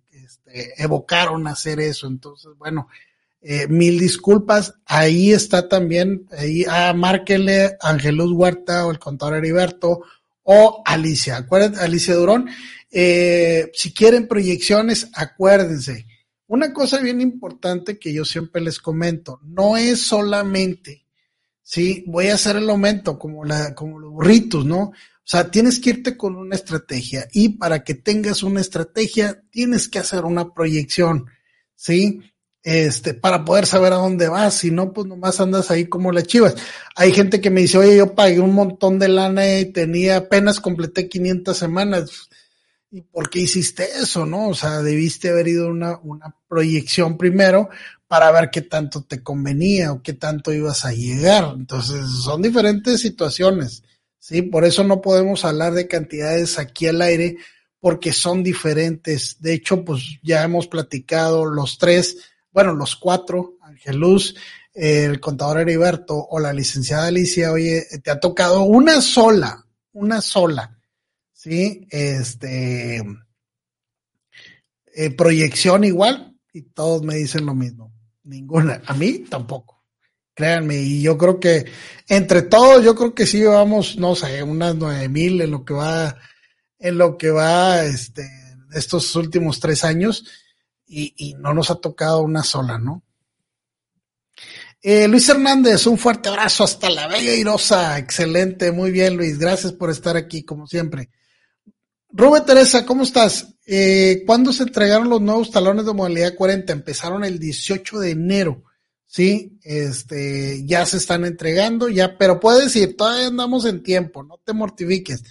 [0.77, 2.89] evocaron hacer eso, entonces, bueno,
[3.41, 4.75] eh, mil disculpas.
[4.87, 10.03] Ahí está también, ahí, ah, márquenle Angelus Huerta o el contador Heriberto
[10.43, 11.37] o Alicia.
[11.39, 12.49] Acuérdense, Alicia Durón.
[12.97, 16.07] Eh, si quieren proyecciones, acuérdense.
[16.47, 21.05] Una cosa bien importante que yo siempre les comento, no es solamente,
[21.61, 24.79] sí, voy a hacer el aumento como la, como los burritos, ¿no?
[24.81, 29.89] O sea, tienes que irte con una estrategia y para que tengas una estrategia, tienes
[29.89, 31.27] que hacer una proyección,
[31.75, 32.21] ¿sí?
[32.65, 36.25] este, para poder saber a dónde vas, si no, pues nomás andas ahí como las
[36.25, 36.57] chivas.
[36.97, 40.61] Hay gente que me dice, oye, yo pagué un montón de lana y tenía apenas
[40.61, 42.31] completé 500 semanas.
[42.95, 44.49] ¿Y por qué hiciste eso, no?
[44.49, 47.69] O sea, debiste haber ido una, una proyección primero
[48.07, 51.55] para ver qué tanto te convenía o qué tanto ibas a llegar.
[51.57, 53.83] Entonces, son diferentes situaciones,
[54.21, 54.43] ¿sí?
[54.43, 57.39] Por eso no podemos hablar de cantidades aquí al aire,
[57.81, 59.41] porque son diferentes.
[59.41, 62.19] De hecho, pues ya hemos platicado los tres
[62.55, 64.37] bueno, los cuatro, Angeluz,
[64.73, 70.79] el contador Heriberto o la licenciada Alicia, oye, te ha tocado una sola, una sola,
[71.45, 71.87] ¿sí?
[71.91, 73.05] Este,
[74.95, 77.93] eh, proyección igual y todos me dicen lo mismo.
[78.23, 79.83] Ninguna, a mí tampoco.
[80.33, 81.67] Créanme, y yo creo que
[82.09, 85.75] entre todos, yo creo que sí vamos, no sé, unas nueve mil en lo que
[85.75, 86.17] va,
[86.79, 88.29] en lo que va, este,
[88.73, 90.25] estos últimos tres años
[90.87, 93.03] y, no nos ha tocado una sola, ¿no?
[94.81, 97.99] Eh, Luis Hernández, un fuerte abrazo hasta la Bella Irosa.
[97.99, 99.39] Excelente, muy bien, Luis.
[99.39, 101.11] Gracias por estar aquí, como siempre.
[102.17, 103.55] Rubén Teresa, ¿cómo estás?
[103.67, 106.73] Eh, ¿Cuándo se entregaron los nuevos talones de modalidad 40?
[106.73, 108.65] Empezaron el 18 de enero,
[109.07, 109.59] ¿sí?
[109.63, 114.53] Este, ya se están entregando, ya, pero puedes ir, todavía andamos en tiempo, no te
[114.53, 115.23] mortifiques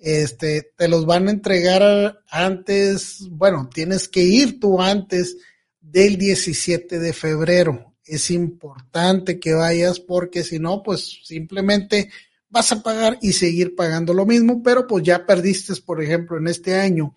[0.00, 5.36] este, te los van a entregar antes, bueno, tienes que ir tú antes
[5.80, 7.94] del 17 de febrero.
[8.04, 12.10] Es importante que vayas porque si no, pues simplemente
[12.50, 16.48] vas a pagar y seguir pagando lo mismo, pero pues ya perdiste, por ejemplo, en
[16.48, 17.14] este año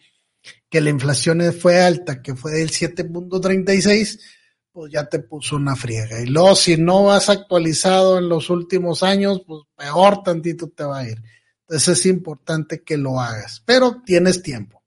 [0.70, 4.20] que la inflación fue alta, que fue del 7.36,
[4.72, 6.22] pues ya te puso una friega.
[6.22, 11.00] Y luego, si no vas actualizado en los últimos años, pues peor tantito te va
[11.00, 11.22] a ir.
[11.62, 14.84] Entonces es importante que lo hagas, pero tienes tiempo.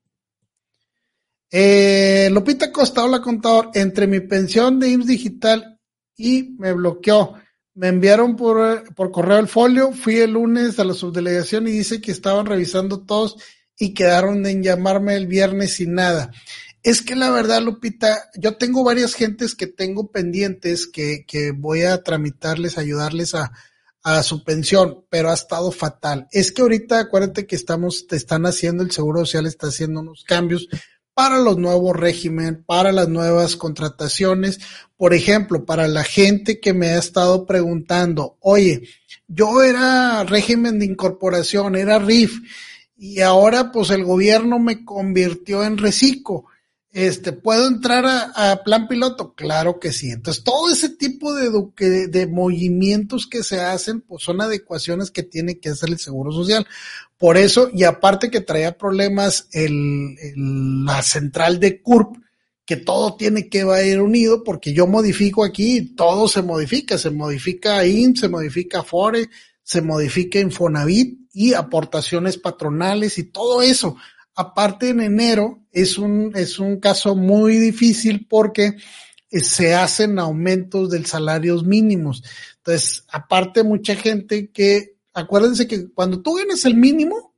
[1.49, 5.79] Eh, Lupita Costa, hola contador, entre mi pensión de IMSS digital
[6.15, 7.35] y me bloqueó.
[7.77, 12.01] Me enviaron por, por correo el folio, fui el lunes a la subdelegación y dice
[12.01, 13.37] que estaban revisando todos
[13.77, 16.31] y quedaron en llamarme el viernes y nada.
[16.81, 21.83] Es que la verdad, Lupita, yo tengo varias gentes que tengo pendientes que, que voy
[21.83, 23.51] a tramitarles, ayudarles a,
[24.01, 26.27] a su pensión, pero ha estado fatal.
[26.31, 30.23] Es que ahorita acuérdate que estamos, te están haciendo, el Seguro Social está haciendo unos
[30.23, 30.67] cambios
[31.17, 34.59] para los nuevos régimen, para las nuevas contrataciones.
[34.97, 38.87] Por ejemplo, para la gente que me ha estado preguntando, oye,
[39.27, 42.37] yo era régimen de incorporación, era RIF,
[42.95, 46.45] y ahora pues el gobierno me convirtió en reciclo
[46.97, 49.35] este, ¿puedo entrar a, plan piloto?
[49.35, 50.09] Claro que sí.
[50.09, 55.59] Entonces, todo ese tipo de, de, movimientos que se hacen, pues son adecuaciones que tiene
[55.59, 56.65] que hacer el Seguro Social.
[57.19, 60.15] Por eso, y aparte que traía problemas el,
[60.85, 62.17] la central de CURP,
[62.65, 67.85] que todo tiene que ir unido, porque yo modifico aquí, todo se modifica, se modifica
[67.85, 69.29] IN, se modifica FORE,
[69.61, 73.97] se modifica Infonavit y aportaciones patronales y todo eso
[74.37, 78.77] aparte en enero es un, es un caso muy difícil porque
[79.31, 82.23] eh, se hacen aumentos del salarios mínimos.
[82.57, 87.33] Entonces, aparte mucha gente que, acuérdense que cuando tú ganas el mínimo,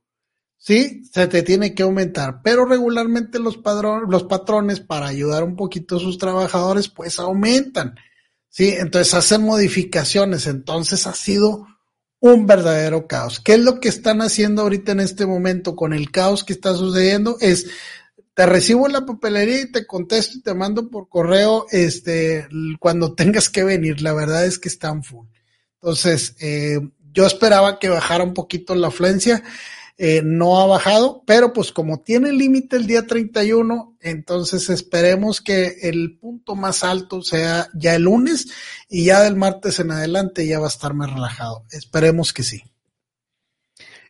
[0.58, 5.56] sí, se te tiene que aumentar, pero regularmente los, padrones, los patrones para ayudar un
[5.56, 7.94] poquito a sus trabajadores, pues aumentan,
[8.50, 11.66] sí, entonces hacen modificaciones, entonces ha sido
[12.20, 13.40] un verdadero caos.
[13.40, 16.74] ¿Qué es lo que están haciendo ahorita en este momento con el caos que está
[16.74, 17.36] sucediendo?
[17.40, 17.66] Es
[18.34, 22.46] te recibo en la papelería y te contesto y te mando por correo este
[22.78, 24.00] cuando tengas que venir.
[24.02, 25.26] La verdad es que están full.
[25.74, 26.78] Entonces, eh,
[27.12, 29.42] yo esperaba que bajara un poquito la afluencia.
[30.02, 35.76] Eh, no ha bajado, pero pues como tiene límite el día 31, entonces esperemos que
[35.82, 38.48] el punto más alto sea ya el lunes
[38.88, 41.66] y ya del martes en adelante ya va a estar más relajado.
[41.70, 42.62] Esperemos que sí.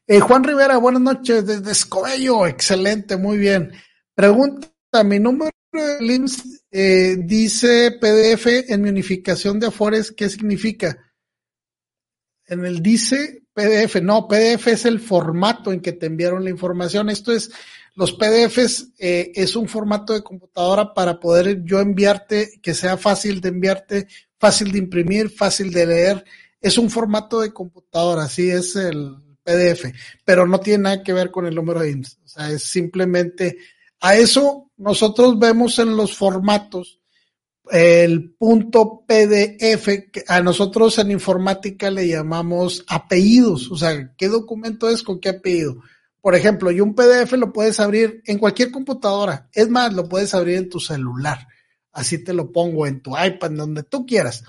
[0.06, 3.72] Eh, Juan Rivera, buenas noches desde Escobello, excelente, muy bien.
[4.14, 4.70] Pregunta,
[5.04, 10.96] mi número de LIMS eh, dice PDF en mi unificación de Afores, ¿qué significa?
[12.46, 17.10] En el dice PDF, no, PDF es el formato en que te enviaron la información.
[17.10, 17.50] Esto es,
[17.94, 23.40] los PDFs eh, es un formato de computadora para poder yo enviarte, que sea fácil
[23.40, 24.08] de enviarte,
[24.38, 26.24] fácil de imprimir, fácil de leer.
[26.60, 29.92] Es un formato de computadora, así es el PDF,
[30.24, 32.18] pero no tiene nada que ver con el número de IMSS.
[32.24, 33.58] O sea, es simplemente
[34.00, 36.99] a eso nosotros vemos en los formatos
[37.70, 44.88] el punto PDF, que a nosotros en informática le llamamos apellidos, o sea, ¿qué documento
[44.88, 45.76] es con qué apellido?
[46.20, 50.34] Por ejemplo, y un PDF lo puedes abrir en cualquier computadora, es más, lo puedes
[50.34, 51.46] abrir en tu celular,
[51.92, 54.44] así te lo pongo en tu iPad, donde tú quieras.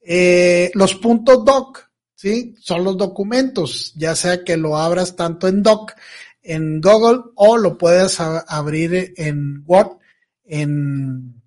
[0.00, 2.54] Eh, los puntos doc, ¿sí?
[2.60, 5.92] Son los documentos, ya sea que lo abras tanto en doc
[6.42, 9.98] en Google o lo puedes abrir en Word,
[10.44, 11.39] en,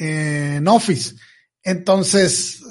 [0.00, 1.14] en Office.
[1.62, 2.62] Entonces,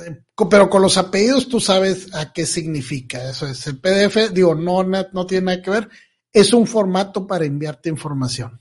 [0.50, 3.30] pero con los apellidos tú sabes a qué significa.
[3.30, 5.90] Eso es el PDF, digo, no, no tiene nada que ver.
[6.34, 8.60] Es un formato para enviarte información.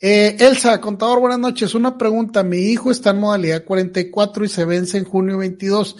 [0.00, 1.74] Eh, Elsa, contador, buenas noches.
[1.74, 2.44] Una pregunta.
[2.44, 5.96] Mi hijo está en modalidad 44 y se vence en junio 22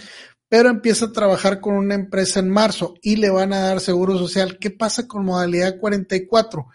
[0.48, 4.16] pero empieza a trabajar con una empresa en marzo y le van a dar seguro
[4.16, 4.58] social.
[4.58, 6.66] ¿Qué pasa con modalidad 44?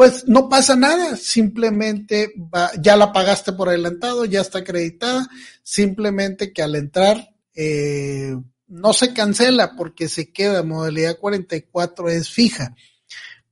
[0.00, 2.32] Pues no pasa nada, simplemente
[2.80, 5.28] ya la pagaste por adelantado, ya está acreditada,
[5.62, 8.34] simplemente que al entrar eh,
[8.66, 12.74] no se cancela porque se queda, modalidad 44 es fija,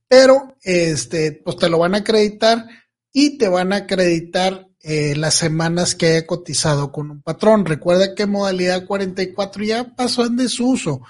[0.07, 2.65] pero este, pues te lo van a acreditar
[3.13, 7.63] y te van a acreditar eh, las semanas que haya cotizado con un patrón.
[7.63, 11.01] Recuerda que modalidad 44 ya pasó en desuso.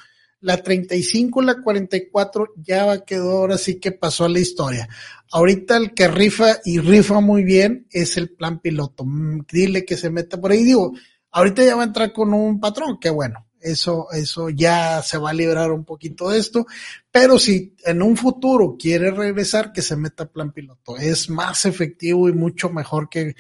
[0.41, 4.87] La 35 y la 44 ya quedó, ahora sí que pasó a la historia.
[5.31, 9.03] Ahorita el que rifa y rifa muy bien es el plan piloto.
[9.05, 10.63] Mm, dile que se meta por ahí.
[10.63, 10.93] Digo,
[11.31, 15.31] ahorita ya va a entrar con un patrón, que bueno, eso, eso ya se va
[15.31, 16.65] a librar un poquito de esto.
[17.11, 20.97] Pero si en un futuro quiere regresar, que se meta plan piloto.
[20.97, 23.35] Es más efectivo y mucho mejor que,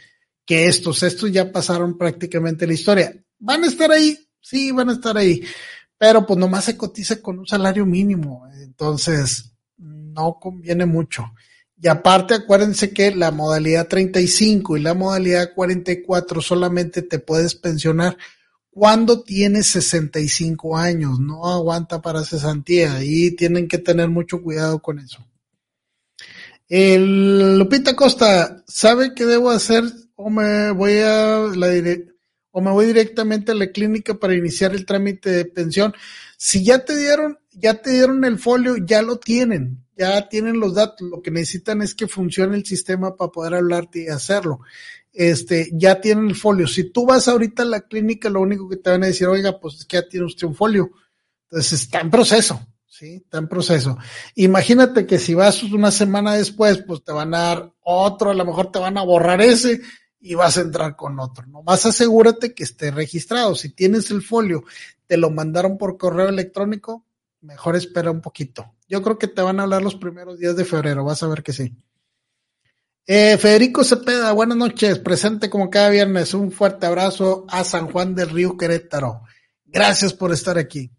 [0.45, 1.03] que estos.
[1.03, 3.13] Estos ya pasaron prácticamente la historia.
[3.39, 4.17] ¿Van a estar ahí?
[4.41, 5.41] Sí, van a estar ahí.
[5.99, 8.47] Pero pues nomás se cotiza con un salario mínimo.
[8.63, 11.25] Entonces, no conviene mucho.
[11.81, 18.17] Y aparte, acuérdense que la modalidad 35 y la modalidad 44 solamente te puedes pensionar
[18.69, 21.19] cuando tienes 65 años.
[21.19, 25.25] No aguanta para cesantía y tienen que tener mucho cuidado con eso.
[26.69, 29.83] El Lupita Costa, ¿sabe qué debo hacer
[30.15, 31.67] o me voy a la
[32.51, 35.93] o me voy directamente a la clínica para iniciar el trámite de pensión.
[36.37, 40.73] Si ya te dieron, ya te dieron el folio, ya lo tienen, ya tienen los
[40.73, 41.07] datos.
[41.07, 44.61] Lo que necesitan es que funcione el sistema para poder hablarte y hacerlo.
[45.11, 46.67] Este, ya tienen el folio.
[46.67, 49.59] Si tú vas ahorita a la clínica, lo único que te van a decir, oiga,
[49.59, 50.91] pues es que ya tiene usted un folio.
[51.51, 53.97] Entonces está en proceso, sí, está en proceso.
[54.35, 58.45] Imagínate que si vas una semana después, pues te van a dar otro, a lo
[58.45, 59.81] mejor te van a borrar ese
[60.19, 61.45] y vas a entrar con otro.
[61.47, 63.55] Nomás asegúrate que esté registrado.
[63.55, 64.63] Si tienes el folio,
[65.07, 67.05] te lo mandaron por correo electrónico,
[67.41, 68.75] mejor espera un poquito.
[68.87, 71.43] Yo creo que te van a hablar los primeros días de febrero, vas a ver
[71.43, 71.75] que sí.
[73.11, 76.33] Eh, Federico Cepeda, buenas noches, presente como cada viernes.
[76.35, 79.23] Un fuerte abrazo a San Juan del Río Querétaro.
[79.65, 80.91] Gracias por estar aquí.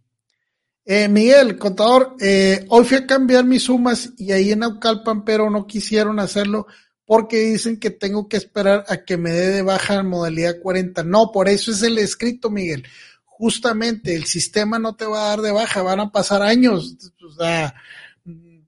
[0.84, 5.50] Eh, Miguel, contador, eh, hoy fui a cambiar mis sumas y ahí en Aucalpan, pero
[5.50, 6.66] no quisieron hacerlo
[7.10, 11.02] porque dicen que tengo que esperar a que me dé de baja en modalidad 40.
[11.02, 12.86] No, por eso es el escrito, Miguel.
[13.24, 16.96] Justamente el sistema no te va a dar de baja, van a pasar años.
[17.28, 17.74] O sea,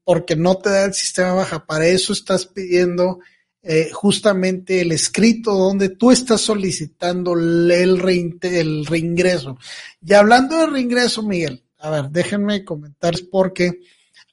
[0.03, 1.67] porque no te da el sistema baja.
[1.67, 3.21] Para eso estás pidiendo
[3.63, 9.57] eh, justamente el escrito donde tú estás solicitando el, el reingreso.
[10.05, 13.79] Y hablando de reingreso, Miguel, a ver, déjenme comentar porque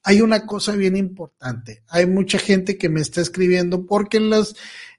[0.04, 1.84] hay una cosa bien importante.
[1.88, 4.56] Hay mucha gente que me está escribiendo porque en los,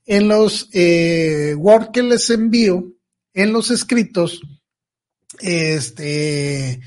[0.06, 2.92] en los eh, Word que les envío,
[3.32, 4.40] en los escritos,
[5.40, 6.80] este,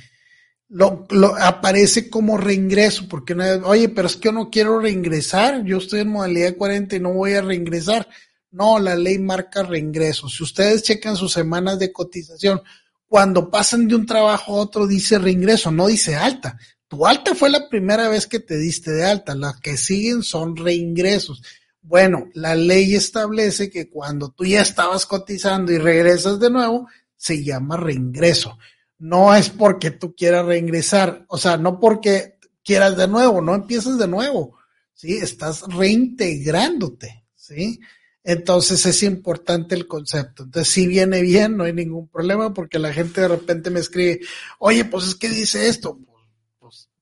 [0.70, 1.06] lo,
[1.40, 6.10] aparece como reingreso, porque oye, pero es que yo no quiero reingresar, yo estoy en
[6.10, 8.08] modalidad 40 y no voy a reingresar.
[8.52, 10.30] No, la ley marca reingreso.
[10.30, 12.62] Si ustedes checan sus semanas de cotización,
[13.08, 16.58] cuando pasan de un trabajo a otro dice reingreso, no dice alta.
[16.88, 20.56] Tu alta fue la primera vez que te diste de alta, las que siguen son
[20.56, 21.42] reingresos.
[21.82, 27.44] Bueno, la ley establece que cuando tú ya estabas cotizando y regresas de nuevo, se
[27.44, 28.58] llama reingreso.
[29.00, 33.98] No es porque tú quieras reingresar, o sea, no porque quieras de nuevo, no empiezas
[33.98, 34.58] de nuevo,
[34.94, 35.14] ¿sí?
[35.18, 37.80] Estás reintegrándote, ¿sí?
[38.24, 40.44] Entonces es importante el concepto.
[40.44, 44.22] Entonces, si viene bien, no hay ningún problema porque la gente de repente me escribe,
[44.60, 46.00] oye, pues es que dice esto.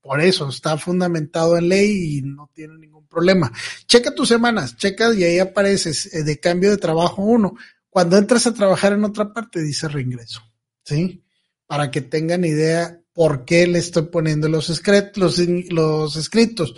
[0.02, 3.52] Por eso está fundamentado en ley y no tiene ningún problema.
[3.86, 7.56] Checa tus semanas, checa y ahí apareces eh, de cambio de trabajo uno.
[7.90, 10.42] Cuando entras a trabajar en otra parte, dice reingreso,
[10.84, 11.24] ¿sí?
[11.68, 16.76] Para que tengan idea por qué le estoy poniendo los escritos.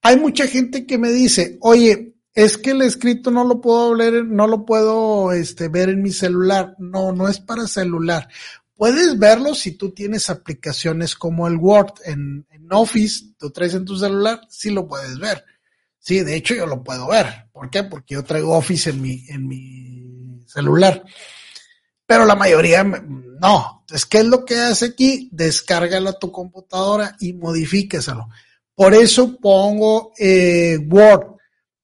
[0.00, 4.24] Hay mucha gente que me dice, oye, es que el escrito no lo puedo leer,
[4.24, 6.74] no lo puedo este, ver en mi celular.
[6.78, 8.28] No, no es para celular.
[8.74, 13.98] Puedes verlo si tú tienes aplicaciones como el Word en, Office, tú traes en tu
[13.98, 15.44] celular, sí lo puedes ver.
[15.98, 17.48] Sí, de hecho yo lo puedo ver.
[17.52, 17.82] ¿Por qué?
[17.84, 21.04] Porque yo traigo Office en mi, en mi celular.
[22.06, 23.80] Pero la mayoría no.
[23.80, 25.28] Entonces, ¿qué es lo que hace aquí?
[25.32, 28.28] Descárgalo a tu computadora y modifíqueselo.
[28.74, 31.36] Por eso pongo eh, Word,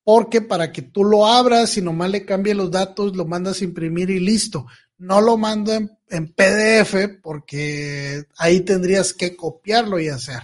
[0.02, 3.64] porque para que tú lo abras y nomás le cambies los datos, lo mandas a
[3.64, 4.66] imprimir y listo.
[4.98, 10.42] No lo mando en, PDF porque ahí tendrías que copiarlo y hacer.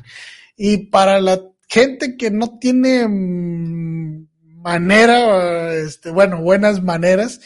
[0.57, 4.29] Y para la gente que no tiene mm,
[4.63, 7.41] manera, este, bueno, buenas maneras,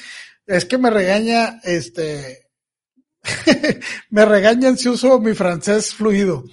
[0.47, 2.49] es que me regaña, este,
[4.11, 6.44] me regañan si uso mi francés fluido.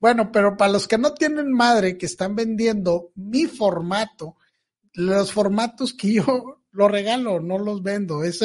[0.00, 4.36] Bueno, pero para los que no tienen madre, que están vendiendo mi formato,
[4.92, 8.24] los formatos que yo lo regalo, no los vendo.
[8.24, 8.44] Es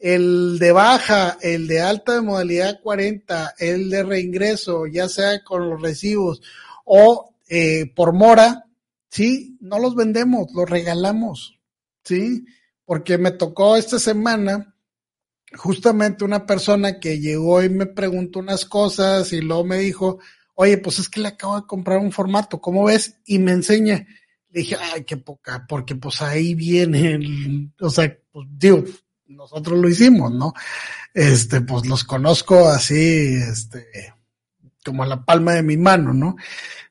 [0.00, 5.70] el de baja, el de alta de modalidad 40, el de reingreso, ya sea con
[5.70, 6.42] los recibos
[6.84, 8.64] o eh, por mora,
[9.08, 11.60] sí, no los vendemos, los regalamos,
[12.02, 12.44] sí
[12.90, 14.74] porque me tocó esta semana
[15.52, 20.18] justamente una persona que llegó y me preguntó unas cosas y luego me dijo,
[20.56, 23.20] oye, pues es que le acabo de comprar un formato, ¿cómo ves?
[23.24, 24.08] Y me enseña.
[24.48, 28.82] Le dije, ay, qué poca, porque pues ahí viene, el, o sea, pues digo,
[29.30, 30.52] nosotros lo hicimos, ¿no?
[31.14, 33.86] Este, pues los conozco así, este,
[34.84, 36.36] como a la palma de mi mano, ¿no?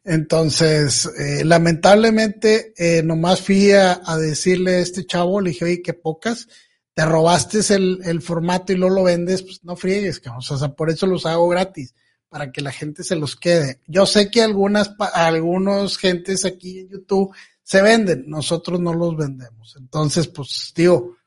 [0.04, 5.94] Entonces, eh, lamentablemente, eh, nomás fui a, decirle a este chavo, le dije, oye, qué
[5.94, 6.48] pocas,
[6.94, 10.90] te robaste el, el formato y no lo vendes, pues no friegues, o sea, por
[10.90, 11.94] eso los hago gratis,
[12.30, 13.80] para que la gente se los quede.
[13.88, 19.76] Yo sé que algunas, algunos gentes aquí en YouTube se venden, nosotros no los vendemos.
[19.80, 21.19] Entonces, pues, digo,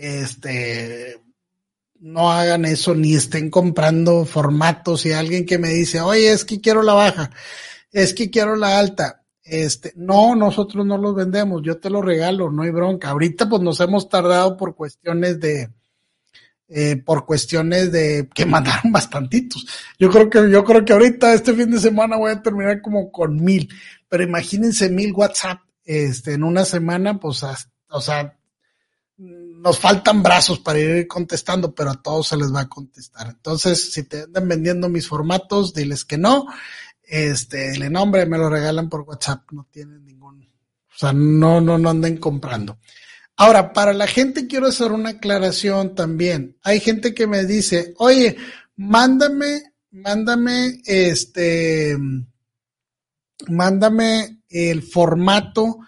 [0.00, 1.20] este,
[1.98, 6.60] no hagan eso ni estén comprando formatos y alguien que me dice, oye, es que
[6.60, 7.30] quiero la baja
[7.92, 9.22] es que quiero la alta.
[9.42, 13.10] Este, no, nosotros no los vendemos, yo te lo regalo, no hay bronca.
[13.10, 15.70] Ahorita pues nos hemos tardado por cuestiones de,
[16.68, 19.66] eh, por cuestiones de que mandaron bastantitos.
[19.98, 23.10] Yo creo que, yo creo que ahorita este fin de semana voy a terminar como
[23.10, 23.68] con mil,
[24.08, 27.42] pero imagínense mil WhatsApp, este, en una semana, pues,
[27.88, 28.38] o sea,
[29.20, 33.28] nos faltan brazos para ir contestando, pero a todos se les va a contestar.
[33.28, 36.46] Entonces, si te andan vendiendo mis formatos, diles que no
[37.10, 41.76] este, el nombre me lo regalan por WhatsApp, no tienen ningún, o sea, no, no,
[41.76, 42.78] no anden comprando.
[43.36, 46.56] Ahora, para la gente quiero hacer una aclaración también.
[46.62, 48.36] Hay gente que me dice, oye,
[48.76, 51.96] mándame, mándame, este,
[53.48, 55.80] mándame el formato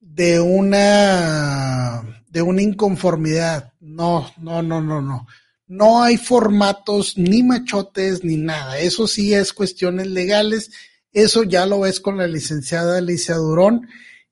[0.00, 3.74] de una, de una inconformidad.
[3.80, 5.26] No, no, no, no, no
[5.72, 8.78] no hay formatos ni machotes ni nada.
[8.78, 10.70] Eso sí es cuestiones legales.
[11.12, 13.88] Eso ya lo ves con la licenciada Alicia Durón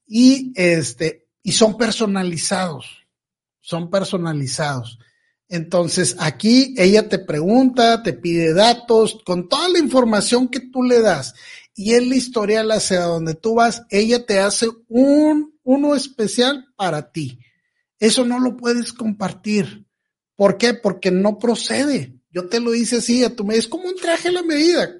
[0.06, 3.06] y este, y son personalizados.
[3.62, 4.98] Son personalizados.
[5.48, 11.00] Entonces aquí ella te pregunta, te pide datos con toda la información que tú le
[11.00, 11.34] das
[11.74, 17.39] y el historial hacia donde tú vas, ella te hace un, uno especial para ti.
[18.00, 19.86] Eso no lo puedes compartir.
[20.34, 20.74] ¿Por qué?
[20.74, 22.18] Porque no procede.
[22.30, 23.60] Yo te lo hice así, a tu medida.
[23.60, 24.90] Es como un traje a la medida.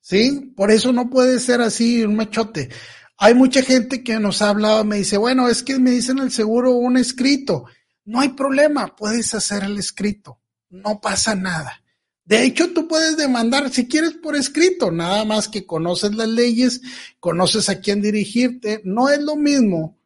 [0.00, 0.52] ¿Sí?
[0.56, 2.70] Por eso no puede ser así un machote.
[3.18, 6.30] Hay mucha gente que nos ha hablado, me dice, bueno, es que me dicen el
[6.30, 7.64] seguro un escrito.
[8.04, 10.40] No hay problema, puedes hacer el escrito.
[10.70, 11.82] No pasa nada.
[12.24, 16.82] De hecho, tú puedes demandar si quieres por escrito, nada más que conoces las leyes,
[17.18, 18.82] conoces a quién dirigirte.
[18.84, 19.97] No es lo mismo.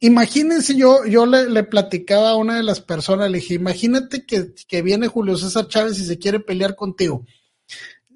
[0.00, 4.82] Imagínense, yo, yo le, platicaba a una de las personas, le dije, imagínate que, que
[4.82, 7.26] viene Julio César Chávez y se quiere pelear contigo.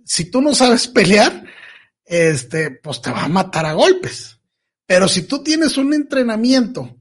[0.05, 1.45] Si tú no sabes pelear,
[2.05, 4.39] este, pues te va a matar a golpes.
[4.87, 6.97] Pero si tú tienes un entrenamiento,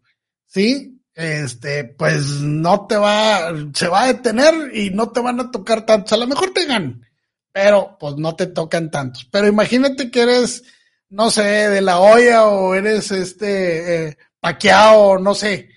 [0.45, 0.97] ¿sí?
[1.17, 5.83] este, pues no te va, se va a detener y no te van a tocar
[5.83, 6.13] tantos.
[6.13, 7.07] A lo mejor te ganan,
[7.51, 9.25] pero pues no te tocan tantos.
[9.31, 10.63] Pero imagínate que eres,
[11.09, 15.69] no sé, de la olla o eres este, eh, paqueado, no sé,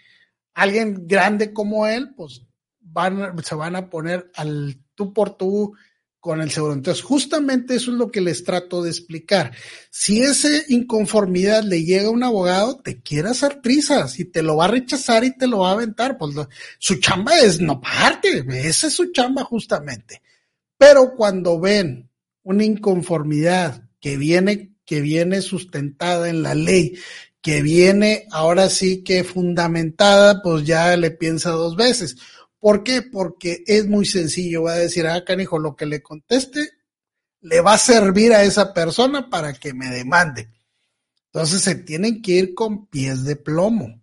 [0.54, 2.42] alguien grande como él, pues
[2.80, 5.74] van, se van a poner al tú por tú
[6.20, 6.74] con el seguro.
[6.74, 9.52] Entonces, justamente eso es lo que les trato de explicar.
[9.90, 14.56] Si esa inconformidad le llega a un abogado, te quiere hacer trizas y te lo
[14.56, 16.18] va a rechazar y te lo va a aventar.
[16.18, 16.34] Pues
[16.78, 20.20] su chamba es no pagarte, esa es su chamba justamente.
[20.76, 22.10] Pero cuando ven
[22.42, 26.98] una inconformidad que viene, que viene sustentada en la ley,
[27.42, 32.16] que viene ahora sí que fundamentada, pues ya le piensa dos veces
[32.60, 33.00] ¿Por qué?
[33.02, 34.64] Porque es muy sencillo.
[34.64, 36.70] Va a decir, ah, canijo, lo que le conteste
[37.40, 40.50] le va a servir a esa persona para que me demande.
[41.32, 43.98] Entonces se tienen que ir con pies de plomo.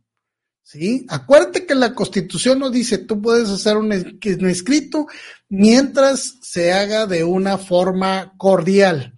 [0.64, 1.06] ¿Sí?
[1.08, 5.08] Acuérdate que la constitución nos dice, tú puedes hacer un, escrito
[5.48, 9.17] mientras se haga de una forma cordial,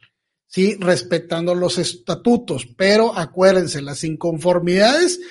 [0.49, 0.75] ¿sí?
[0.77, 2.67] Respetando los estatutos.
[2.75, 5.21] Pero acuérdense, las inconformidades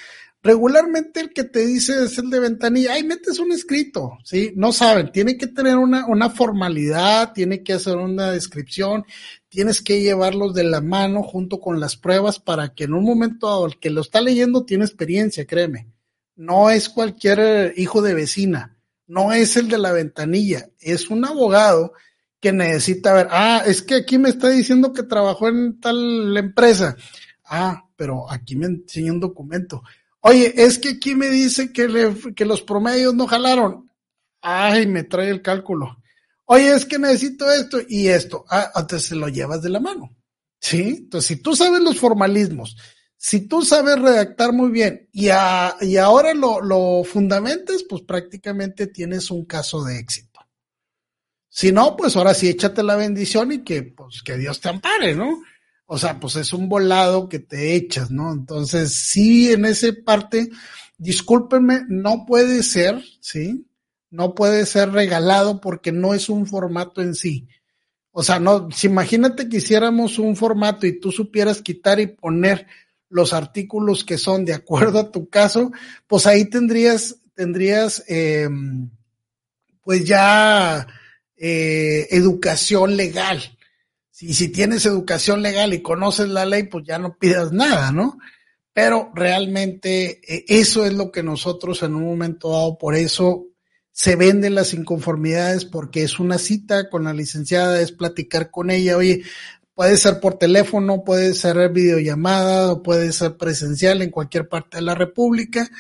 [0.41, 4.53] Regularmente el que te dice es el de ventanilla, ay, metes un escrito, ¿sí?
[4.55, 9.05] No saben, tiene que tener una, una formalidad, tiene que hacer una descripción,
[9.49, 13.67] tienes que llevarlos de la mano junto con las pruebas para que en un momento
[13.67, 15.89] el que lo está leyendo tiene experiencia, créeme.
[16.37, 21.95] No es cualquier hijo de vecina, no es el de la ventanilla, es un abogado
[22.41, 26.97] que necesita ver, ah, es que aquí me está diciendo que trabajó en tal empresa.
[27.45, 29.83] Ah, pero aquí me enseña un documento.
[30.21, 33.91] Oye, es que aquí me dice que, que los promedios no jalaron.
[34.41, 35.97] Ay, me trae el cálculo.
[36.45, 38.45] Oye, es que necesito esto y esto.
[38.49, 40.17] Ah, entonces se lo llevas de la mano.
[40.61, 40.97] ¿Sí?
[40.99, 42.77] Entonces, si tú sabes los formalismos,
[43.17, 49.31] si tú sabes redactar muy bien y, y ahora lo, lo fundamentas, pues prácticamente tienes
[49.31, 50.28] un caso de éxito.
[51.59, 55.17] Si no, pues ahora sí échate la bendición y que, pues, que Dios te ampare,
[55.17, 55.43] ¿no?
[55.91, 58.33] o sea, pues es un volado que te echas, ¿no?
[58.33, 60.51] Entonces, sí, en esa parte,
[60.99, 63.67] discúlpenme, no puede ser, ¿sí?
[64.09, 67.49] No puede ser regalado porque no es un formato en sí.
[68.13, 72.69] O sea, no, si imagínate que hiciéramos un formato y tú supieras quitar y poner
[73.09, 75.73] los artículos que son de acuerdo a tu caso,
[76.07, 78.49] pues ahí tendrías, tendrías, eh,
[79.83, 80.87] pues ya
[81.39, 83.41] eh, educación legal,
[84.11, 88.19] si, si tienes educación legal y conoces la ley, pues ya no pidas nada, ¿no?
[88.73, 93.47] Pero realmente eh, eso es lo que nosotros en un momento dado, por eso
[93.93, 98.97] se venden las inconformidades, porque es una cita con la licenciada, es platicar con ella,
[98.97, 99.23] oye,
[99.75, 104.83] puede ser por teléfono, puede ser videollamada, o puede ser presencial en cualquier parte de
[104.83, 105.71] la República.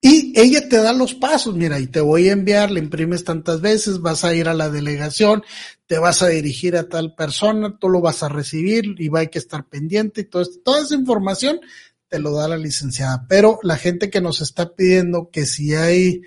[0.00, 3.60] Y ella te da los pasos, mira, y te voy a enviar, le imprimes tantas
[3.60, 5.42] veces, vas a ir a la delegación,
[5.86, 9.26] te vas a dirigir a tal persona, tú lo vas a recibir y va a
[9.26, 10.60] que estar pendiente y todo esto.
[10.64, 11.60] Toda esa información
[12.06, 13.26] te lo da la licenciada.
[13.28, 16.22] Pero la gente que nos está pidiendo que si hay,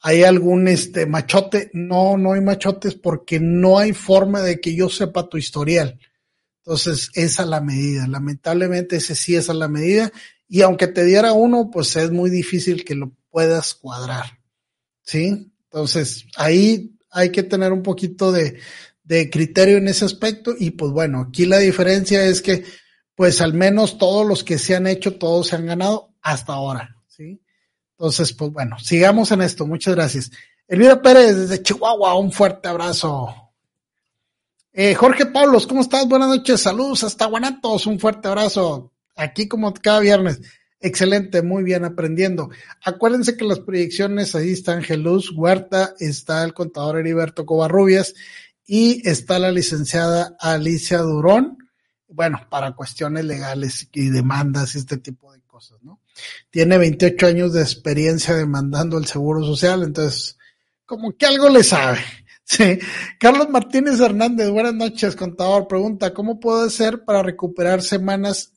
[0.00, 4.88] hay algún este machote, no, no hay machotes porque no hay forma de que yo
[4.88, 5.98] sepa tu historial.
[6.58, 8.06] Entonces, esa es la medida.
[8.06, 10.12] Lamentablemente, ese sí es a la medida
[10.52, 14.40] y aunque te diera uno, pues es muy difícil que lo puedas cuadrar.
[15.00, 15.52] ¿Sí?
[15.64, 18.58] Entonces, ahí hay que tener un poquito de,
[19.04, 22.64] de criterio en ese aspecto y pues bueno, aquí la diferencia es que
[23.14, 26.96] pues al menos todos los que se han hecho, todos se han ganado hasta ahora,
[27.06, 27.40] ¿sí?
[27.92, 29.68] Entonces, pues bueno, sigamos en esto.
[29.68, 30.32] Muchas gracias.
[30.66, 33.52] Elvira Pérez desde Chihuahua, un fuerte abrazo.
[34.72, 36.08] Eh, Jorge Pablos, ¿cómo estás?
[36.08, 40.40] Buenas noches, saludos hasta Guanatos, un fuerte abrazo aquí como cada viernes.
[40.82, 42.48] Excelente, muy bien aprendiendo.
[42.82, 48.14] Acuérdense que las proyecciones ahí están Geluz Huerta, está el contador Heriberto Covarrubias
[48.66, 51.58] y está la licenciada Alicia Durón.
[52.08, 56.00] bueno, para cuestiones legales y demandas y este tipo de cosas, ¿no?
[56.50, 60.38] Tiene 28 años de experiencia demandando el Seguro Social, entonces,
[60.86, 61.98] como que algo le sabe.
[62.42, 62.80] Sí.
[63.20, 65.68] Carlos Martínez Hernández, buenas noches, contador.
[65.68, 68.54] Pregunta, ¿cómo puedo hacer para recuperar semanas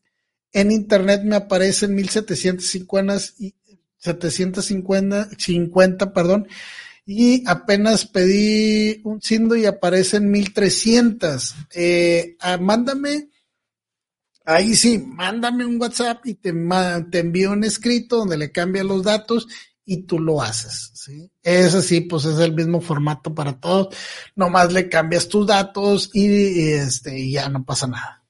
[0.53, 1.23] en internet?
[1.23, 3.53] Me aparecen 1750 y
[3.97, 6.47] 750, 50, perdón,
[7.05, 11.55] y apenas pedí un sindo y aparecen 1300.
[11.73, 13.29] Eh, ah, mándame
[14.45, 16.53] Ahí sí, mándame un WhatsApp y te,
[17.11, 19.47] te envío un escrito donde le cambia los datos
[19.85, 21.31] y tú lo haces, ¿sí?
[21.41, 23.95] Ese sí, pues es el mismo formato para todos.
[24.35, 28.22] Nomás le cambias tus datos y, este, y ya no pasa nada.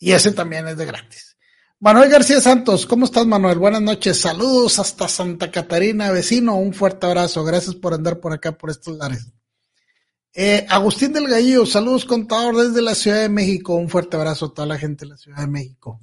[0.00, 1.36] Y ese también es de gratis.
[1.78, 3.58] Manuel García Santos, ¿cómo estás, Manuel?
[3.58, 4.18] Buenas noches.
[4.18, 6.56] Saludos hasta Santa Catarina, vecino.
[6.56, 7.44] Un fuerte abrazo.
[7.44, 9.28] Gracias por andar por acá, por estos lares.
[10.32, 13.74] Eh, Agustín del Gallillo, saludos contador desde la Ciudad de México.
[13.74, 16.00] Un fuerte abrazo a toda la gente de la Ciudad de México.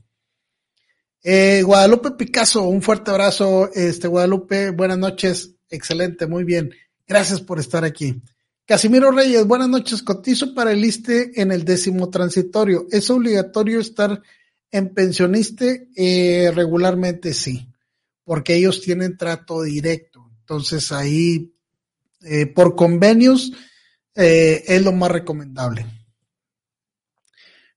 [1.24, 3.72] Eh, Guadalupe Picasso, un fuerte abrazo.
[3.74, 5.56] Este Guadalupe, buenas noches.
[5.70, 6.72] Excelente, muy bien.
[7.08, 8.22] Gracias por estar aquí.
[8.68, 10.04] Casimiro Reyes, buenas noches.
[10.04, 12.86] Cotizo para el ISTE en el décimo transitorio.
[12.92, 14.22] ¿Es obligatorio estar
[14.70, 15.66] en pensionista?
[15.96, 17.72] Eh, regularmente sí,
[18.26, 20.30] porque ellos tienen trato directo.
[20.42, 21.56] Entonces ahí,
[22.54, 23.54] por convenios,
[24.16, 25.86] eh, es lo más recomendable.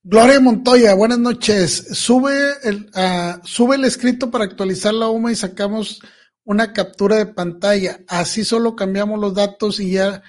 [0.02, 1.88] Gloria Montoya, buenas noches.
[1.92, 2.32] Sube
[2.64, 6.00] el, uh, sube el escrito para actualizar la UMA y sacamos
[6.42, 8.00] una captura de pantalla.
[8.08, 10.22] Así solo cambiamos los datos y ya,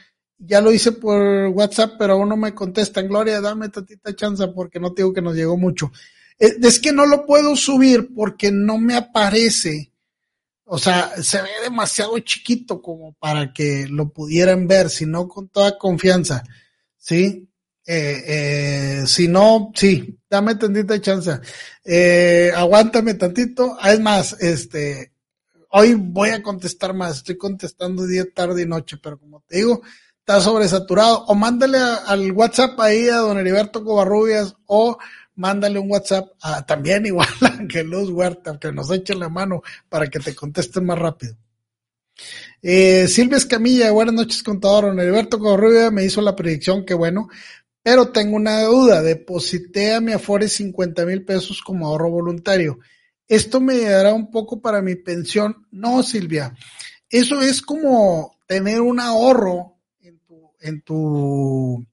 [0.45, 3.07] ya lo hice por WhatsApp, pero aún no me contestan.
[3.07, 5.91] Gloria, dame tantita chance porque no digo que nos llegó mucho.
[6.39, 9.91] Eh, es que no lo puedo subir porque no me aparece
[10.73, 15.77] o sea, se ve demasiado chiquito como para que lo pudieran ver, sino con toda
[15.77, 16.43] confianza,
[16.95, 17.49] ¿sí?
[17.85, 21.41] Eh, eh, si no, sí, dame tantita chance.
[21.83, 23.77] Eh, aguántame tantito.
[23.83, 25.11] Es más, este,
[25.71, 27.17] hoy voy a contestar más.
[27.17, 29.81] Estoy contestando día, tarde y noche, pero como te digo,
[30.22, 31.26] está sobresaturado.
[31.28, 34.97] O mándale al WhatsApp ahí a don Heriberto Covarrubias o
[35.36, 40.07] mándale un WhatsApp a, también igual a Angelus Huerta, que nos eche la mano para
[40.07, 41.36] que te contesten más rápido.
[42.61, 44.86] Eh, Silvia Escamilla, buenas noches, contador.
[44.86, 47.28] Don Heriberto Corrubia me hizo la predicción, que bueno,
[47.82, 49.01] pero tengo una duda.
[49.01, 52.78] Deposité a mi Afore 50 mil pesos como ahorro voluntario.
[53.28, 55.65] ¿Esto me dará un poco para mi pensión?
[55.72, 56.53] No, Silvia.
[57.09, 59.80] Eso es como tener un ahorro
[60.62, 61.86] en tu, en tu,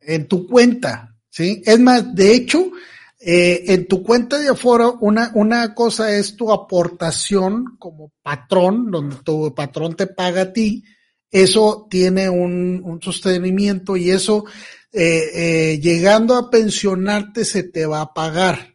[0.00, 1.14] en tu cuenta.
[1.28, 1.62] ¿sí?
[1.64, 2.72] Es más, de hecho,
[3.18, 9.16] eh, en tu cuenta de aforo, una, una cosa es tu aportación como patrón, donde
[9.16, 10.84] tu patrón te paga a ti,
[11.30, 14.44] eso tiene un, un sostenimiento y eso,
[14.92, 18.74] eh, eh, llegando a pensionarte, se te va a pagar.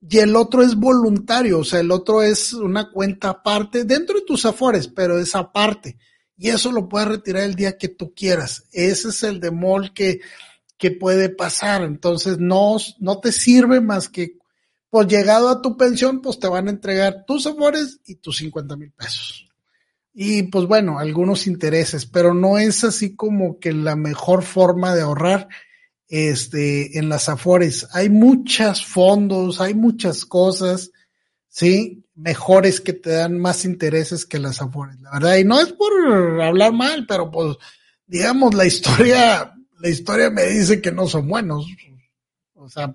[0.00, 4.24] Y el otro es voluntario, o sea, el otro es una cuenta aparte dentro de
[4.24, 5.98] tus afores, pero es aparte.
[6.40, 8.64] Y eso lo puedes retirar el día que tú quieras.
[8.72, 10.20] Ese es el demol que
[10.80, 11.82] que puede pasar.
[11.82, 14.38] Entonces, no, no te sirve más que,
[14.88, 18.76] pues llegado a tu pensión, pues te van a entregar tus amores y tus 50
[18.76, 19.46] mil pesos.
[20.12, 25.02] Y pues bueno, algunos intereses, pero no es así como que la mejor forma de
[25.02, 25.48] ahorrar
[26.08, 27.86] este, en las afores.
[27.92, 30.90] Hay muchos fondos, hay muchas cosas,
[31.46, 32.04] ¿sí?
[32.20, 35.36] Mejores que te dan más intereses que las afores, la verdad.
[35.36, 35.92] Y no es por
[36.42, 37.56] hablar mal, pero pues,
[38.06, 41.66] digamos, la historia la historia me dice que no son buenos.
[42.54, 42.94] O sea,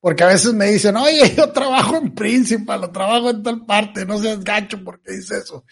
[0.00, 4.06] porque a veces me dicen, oye, yo trabajo en Principal o trabajo en tal parte,
[4.06, 5.64] no seas gacho porque dice eso.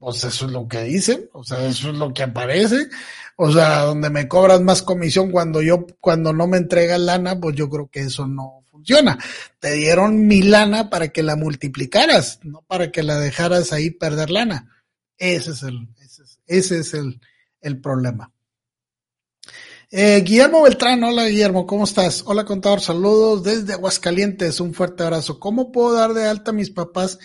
[0.00, 2.88] Pues eso es lo que dicen, o sea, eso es lo que aparece.
[3.36, 7.54] O sea, donde me cobras más comisión cuando yo, cuando no me entregas lana, pues
[7.54, 9.18] yo creo que eso no funciona.
[9.58, 14.30] Te dieron mi lana para que la multiplicaras, no para que la dejaras ahí perder
[14.30, 14.74] lana.
[15.18, 17.20] Ese es el, ese es, ese es el,
[17.60, 18.32] el problema.
[19.90, 22.24] Eh, Guillermo Beltrán, hola Guillermo, ¿cómo estás?
[22.26, 25.38] Hola contador, saludos desde Aguascalientes, un fuerte abrazo.
[25.38, 27.18] ¿Cómo puedo dar de alta a mis papás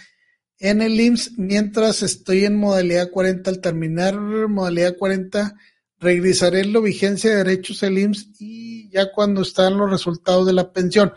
[0.59, 3.49] en el IMSS mientras estoy en modalidad 40?
[3.49, 5.55] Al terminar modalidad 40,
[5.99, 10.53] regresaré en la vigencia de derechos del IMSS y ya cuando están los resultados de
[10.53, 11.13] la pensión.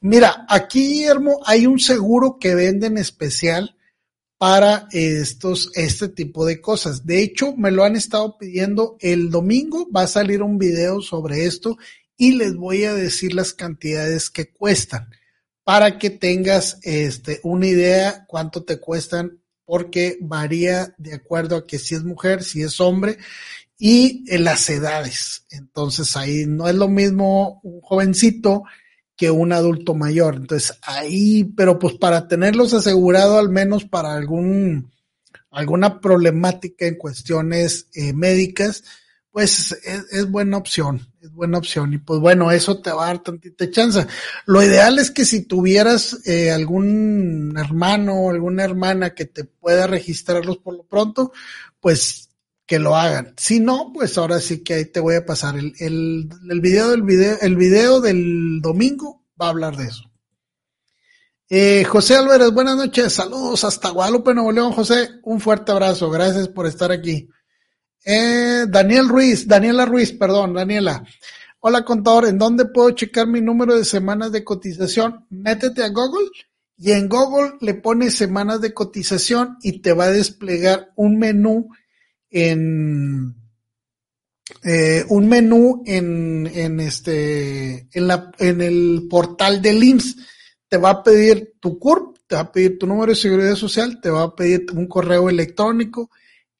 [0.00, 3.76] Mira, aquí Guillermo hay un seguro que venden especial
[4.38, 7.06] para estos, este tipo de cosas.
[7.06, 8.96] De hecho, me lo han estado pidiendo.
[9.00, 11.78] El domingo va a salir un video sobre esto
[12.16, 15.08] y les voy a decir las cantidades que cuestan
[15.66, 21.80] para que tengas este, una idea cuánto te cuestan porque varía de acuerdo a que
[21.80, 23.18] si es mujer, si es hombre
[23.76, 25.44] y en las edades.
[25.50, 28.62] Entonces ahí no es lo mismo un jovencito
[29.16, 30.36] que un adulto mayor.
[30.36, 34.92] Entonces ahí, pero pues para tenerlos asegurado al menos para algún,
[35.50, 38.84] alguna problemática en cuestiones eh, médicas,
[39.36, 39.76] pues
[40.12, 41.92] es, buena opción, es buena opción.
[41.92, 44.06] Y pues bueno, eso te va a dar tantita chance.
[44.46, 49.86] Lo ideal es que si tuvieras eh, algún hermano o alguna hermana que te pueda
[49.86, 51.32] registrarlos por lo pronto,
[51.80, 52.30] pues
[52.64, 53.34] que lo hagan.
[53.36, 56.92] Si no, pues ahora sí que ahí te voy a pasar el, el, el video
[56.92, 60.10] del video, el video del domingo va a hablar de eso.
[61.50, 66.48] Eh, José Álvarez, buenas noches, saludos hasta Guadalupe, Nuevo León, José, un fuerte abrazo, gracias
[66.48, 67.28] por estar aquí.
[68.08, 71.04] Eh, Daniel Ruiz, Daniela Ruiz, perdón, Daniela.
[71.58, 75.26] Hola contador, ¿en dónde puedo checar mi número de semanas de cotización?
[75.28, 76.28] Métete a Google
[76.78, 81.68] y en Google le pones semanas de cotización y te va a desplegar un menú
[82.30, 83.34] en
[84.62, 90.16] eh, un menú en, en este en la en el portal del IMSS
[90.68, 94.00] te va a pedir tu CURP, te va a pedir tu número de seguridad social,
[94.00, 96.10] te va a pedir un correo electrónico,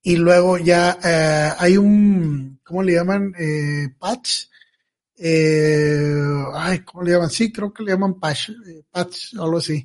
[0.06, 3.34] y luego ya eh, hay un, ¿cómo le llaman?
[3.36, 4.44] Eh, patch.
[5.18, 6.14] Eh,
[6.54, 7.28] ay, ¿cómo le llaman?
[7.28, 9.84] Sí, creo que le llaman patch, eh, patch, algo así.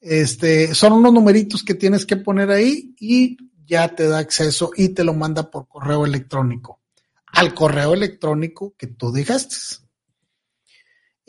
[0.00, 4.88] Este, son unos numeritos que tienes que poner ahí y ya te da acceso y
[4.88, 6.80] te lo manda por correo electrónico.
[7.26, 9.54] Al correo electrónico que tú dejaste.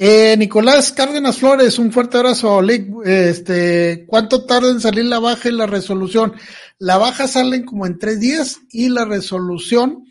[0.03, 2.59] Eh, Nicolás Cárdenas Flores, un fuerte abrazo.
[3.05, 6.33] Este, ¿cuánto tarda en salir la baja y la resolución?
[6.81, 10.03] La baja salen como en tres días y la resolución,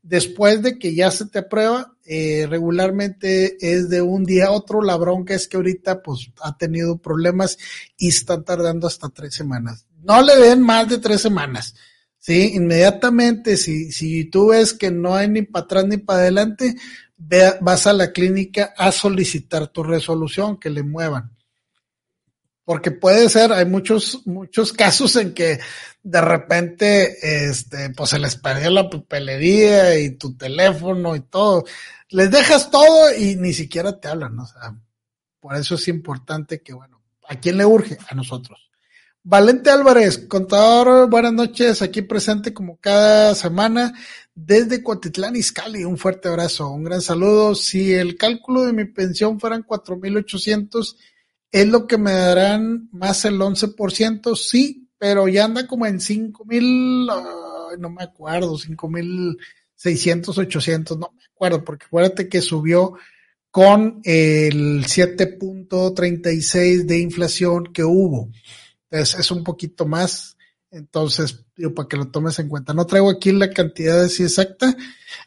[0.00, 4.80] después de que ya se te aprueba, eh, regularmente es de un día a otro.
[4.80, 7.58] La bronca es que ahorita pues ha tenido problemas
[7.98, 9.84] y están tardando hasta tres semanas.
[10.02, 11.74] No le den más de tres semanas.
[12.18, 16.74] Sí, inmediatamente, si, si tú ves que no hay ni para atrás ni para adelante,
[17.60, 21.36] vas a la clínica a solicitar tu resolución, que le muevan.
[22.64, 25.60] Porque puede ser, hay muchos, muchos casos en que
[26.02, 31.64] de repente, este, pues se les perdió la papelería y tu teléfono y todo.
[32.10, 34.74] Les dejas todo y ni siquiera te hablan, o sea,
[35.40, 37.98] por eso es importante que, bueno, ¿a quién le urge?
[38.08, 38.70] A nosotros.
[39.22, 43.94] Valente Álvarez, contador, buenas noches, aquí presente como cada semana
[44.34, 45.84] desde Coatitlán, Izcalli.
[45.84, 47.54] Un fuerte abrazo, un gran saludo.
[47.54, 50.98] Si el cálculo de mi pensión fueran 4,800,
[51.54, 54.34] ¿es lo que me darán más el 11%?
[54.34, 61.64] Sí, pero ya anda como en 5,000, no me acuerdo, 5,600, 800, no me acuerdo,
[61.64, 62.94] porque acuérdate que subió
[63.52, 68.32] con el 7.36 de inflación que hubo
[68.90, 70.33] es, un poquito más.
[70.74, 72.74] Entonces, digo, para que lo tomes en cuenta.
[72.74, 74.76] No traigo aquí la cantidad así exacta.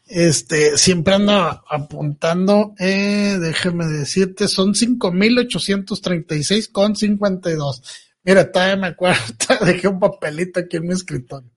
[0.06, 1.32] Este, siempre ando
[1.70, 7.82] apuntando, eh, déjeme decirte, son 5,836 con 52.
[8.24, 9.20] Mira, todavía me acuerdo,
[9.64, 11.50] dejé un papelito aquí en mi escritorio.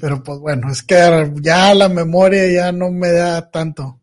[0.00, 4.00] Pero pues bueno, es que ya la memoria ya no me da tanto.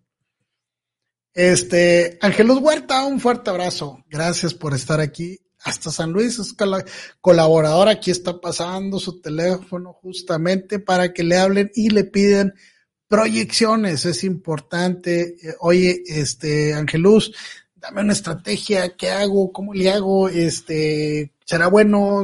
[1.34, 4.04] Este, Ángelus Huerta, un fuerte abrazo.
[4.10, 6.56] Gracias por estar aquí hasta San Luis es
[7.20, 12.54] colaborador, aquí está pasando su teléfono justamente para que le hablen y le piden
[13.10, 15.36] proyecciones, es importante.
[15.42, 17.34] Eh, oye, este, Angelus,
[17.76, 19.52] dame una estrategia, ¿qué hago?
[19.52, 20.30] ¿Cómo le hago?
[20.30, 22.24] Este, será bueno,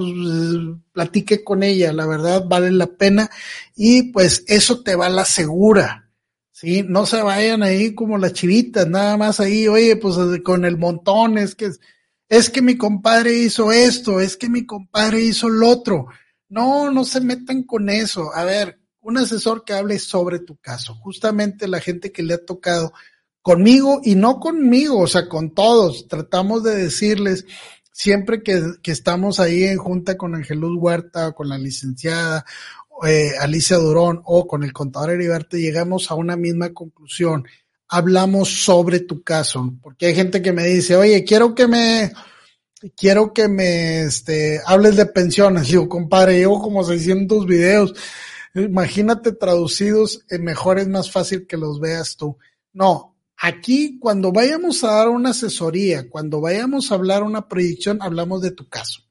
[0.93, 3.29] platique con ella, la verdad vale la pena
[3.75, 6.09] y pues eso te va a la segura.
[6.51, 10.15] Sí, no se vayan ahí como las chivitas, nada más ahí, oye, pues
[10.45, 11.71] con el montón, es que
[12.37, 16.07] es que mi compadre hizo esto, es que mi compadre hizo lo otro.
[16.49, 18.33] No, no se metan con eso.
[18.33, 22.43] A ver, un asesor que hable sobre tu caso, justamente la gente que le ha
[22.43, 22.91] tocado
[23.43, 26.07] conmigo y no conmigo, o sea, con todos.
[26.07, 27.45] Tratamos de decirles
[27.91, 32.45] siempre que, estamos ahí en junta con Angeluz Huerta, con la licenciada
[33.05, 37.45] eh, Alicia Durón o con el contador Heriberto, llegamos a una misma conclusión
[37.93, 42.11] hablamos sobre tu caso, porque hay gente que me dice, oye, quiero que me,
[42.97, 45.67] quiero que me, este, hables de pensiones.
[45.67, 47.93] Digo, compadre, llevo como 600 videos.
[48.55, 52.35] Imagínate traducidos, en mejor es más fácil que los veas tú.
[52.71, 58.41] No, aquí cuando vayamos a dar una asesoría, cuando vayamos a hablar una proyección, hablamos
[58.41, 59.01] de tu caso.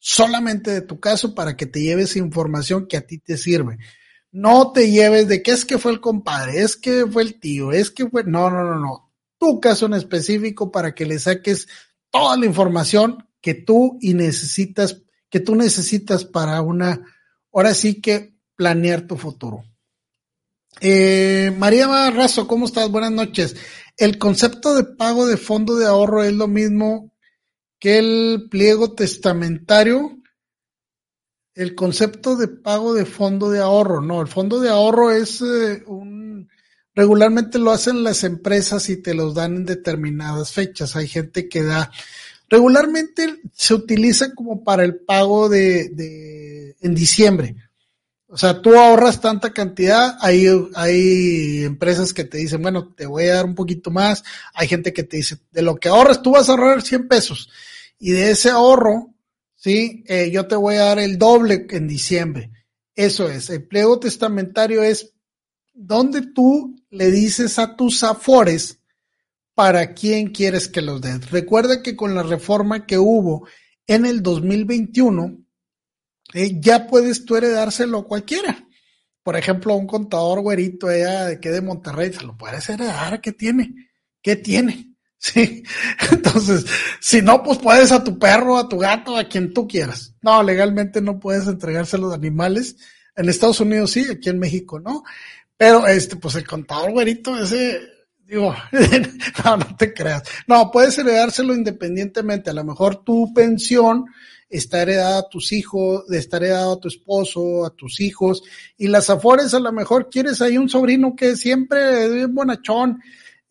[0.00, 3.78] Solamente de tu caso para que te lleves información que a ti te sirve.
[4.34, 7.70] No te lleves de que es que fue el compadre, es que fue el tío,
[7.70, 8.24] es que fue.
[8.24, 9.12] No, no, no, no.
[9.38, 11.68] Tu caso en específico para que le saques
[12.10, 17.00] toda la información que tú y necesitas, que tú necesitas para una,
[17.52, 19.62] ahora sí que planear tu futuro.
[20.80, 22.90] Eh, María Barrazo, ¿cómo estás?
[22.90, 23.54] Buenas noches.
[23.96, 27.14] El concepto de pago de fondo de ahorro es lo mismo
[27.78, 30.18] que el pliego testamentario.
[31.54, 35.84] El concepto de pago de fondo de ahorro, no, el fondo de ahorro es eh,
[35.86, 36.48] un,
[36.94, 40.96] regularmente lo hacen las empresas y te los dan en determinadas fechas.
[40.96, 41.90] Hay gente que da,
[42.48, 47.56] regularmente se utiliza como para el pago de, de en diciembre.
[48.26, 53.28] O sea, tú ahorras tanta cantidad, hay, hay empresas que te dicen, bueno, te voy
[53.28, 54.24] a dar un poquito más,
[54.54, 57.48] hay gente que te dice, de lo que ahorras, tú vas a ahorrar 100 pesos,
[57.96, 59.13] y de ese ahorro,
[59.64, 62.50] sí, eh, yo te voy a dar el doble en diciembre.
[62.94, 65.14] Eso es, el pliego testamentario es
[65.72, 68.82] donde tú le dices a tus afores
[69.54, 71.30] para quién quieres que los des.
[71.30, 73.48] Recuerda que con la reforma que hubo
[73.86, 75.38] en el 2021,
[76.34, 78.68] eh, ya puedes tú heredárselo a cualquiera.
[79.22, 83.32] Por ejemplo, un contador güerito allá de que de Monterrey, se lo puedes heredar, ¿qué
[83.32, 83.74] tiene?
[84.20, 84.93] ¿Qué tiene?
[85.24, 85.62] Sí.
[86.12, 86.66] Entonces,
[87.00, 90.14] si no, pues puedes a tu perro, a tu gato, a quien tú quieras.
[90.20, 92.76] No, legalmente no puedes entregárselo a animales.
[93.16, 95.02] En Estados Unidos sí, aquí en México no.
[95.56, 97.80] Pero este, pues el contador güerito, ese,
[98.26, 98.54] digo,
[99.44, 100.24] no, no te creas.
[100.46, 102.50] No, puedes heredárselo independientemente.
[102.50, 104.04] A lo mejor tu pensión
[104.50, 108.42] está heredada a tus hijos, está heredado a tu esposo, a tus hijos,
[108.76, 113.00] y las afores a lo mejor quieres ahí un sobrino que siempre es bien bonachón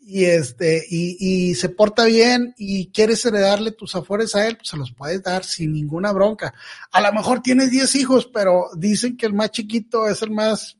[0.05, 4.69] y este, y, y se porta bien y quieres heredarle tus afores a él, pues
[4.69, 6.53] se los puedes dar sin ninguna bronca.
[6.91, 10.77] A lo mejor tienes 10 hijos, pero dicen que el más chiquito es el más,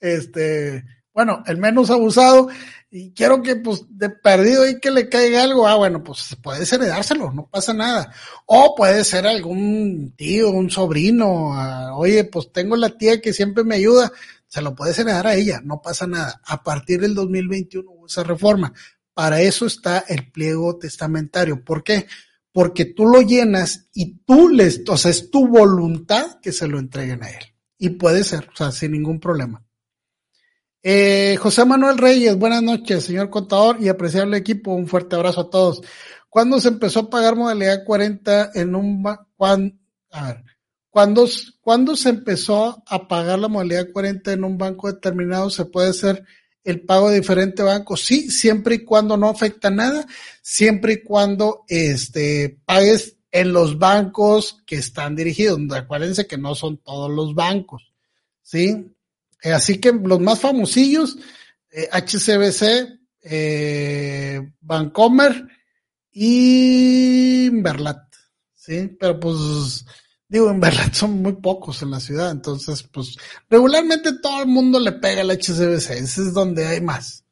[0.00, 2.48] este, bueno, el menos abusado
[2.90, 6.72] y quiero que pues de perdido y que le caiga algo, ah, bueno, pues puedes
[6.72, 8.12] heredárselo, no pasa nada.
[8.46, 13.62] O puede ser algún tío, un sobrino, ah, oye, pues tengo la tía que siempre
[13.62, 14.10] me ayuda,
[14.48, 16.40] se lo puedes heredar a ella, no pasa nada.
[16.44, 18.72] A partir del 2021 hubo esa reforma.
[19.14, 21.64] Para eso está el pliego testamentario.
[21.64, 22.06] ¿Por qué?
[22.50, 26.78] Porque tú lo llenas y tú les, o sea, es tu voluntad que se lo
[26.78, 27.44] entreguen a él.
[27.78, 29.64] Y puede ser, o sea, sin ningún problema.
[30.82, 34.72] Eh, José Manuel Reyes, buenas noches, señor contador y apreciable equipo.
[34.72, 35.82] Un fuerte abrazo a todos.
[36.28, 39.04] ¿Cuándo se empezó a pagar modalidad 40 en un
[39.36, 39.74] cuando,
[40.10, 40.44] a ver,
[40.90, 45.50] ¿cuándo, se empezó a pagar la modalidad 40 en un banco determinado?
[45.50, 46.24] ¿Se puede hacer
[46.64, 47.96] el pago de diferente banco?
[47.96, 50.06] Sí, siempre y cuando no afecta nada,
[50.42, 55.60] siempre y cuando este pagues en los bancos que están dirigidos.
[55.72, 57.92] Acuérdense que no son todos los bancos,
[58.42, 58.94] ¿sí?
[59.42, 61.18] Eh, así que los más famosillos,
[61.92, 65.46] HCBC, eh, eh, Vancomer
[66.12, 68.14] y Inverlat,
[68.54, 68.96] ¿sí?
[68.98, 69.84] Pero pues,
[70.28, 73.16] digo, Inverlat son muy pocos en la ciudad, entonces, pues,
[73.48, 77.24] regularmente todo el mundo le pega al HCBC, ese es donde hay más.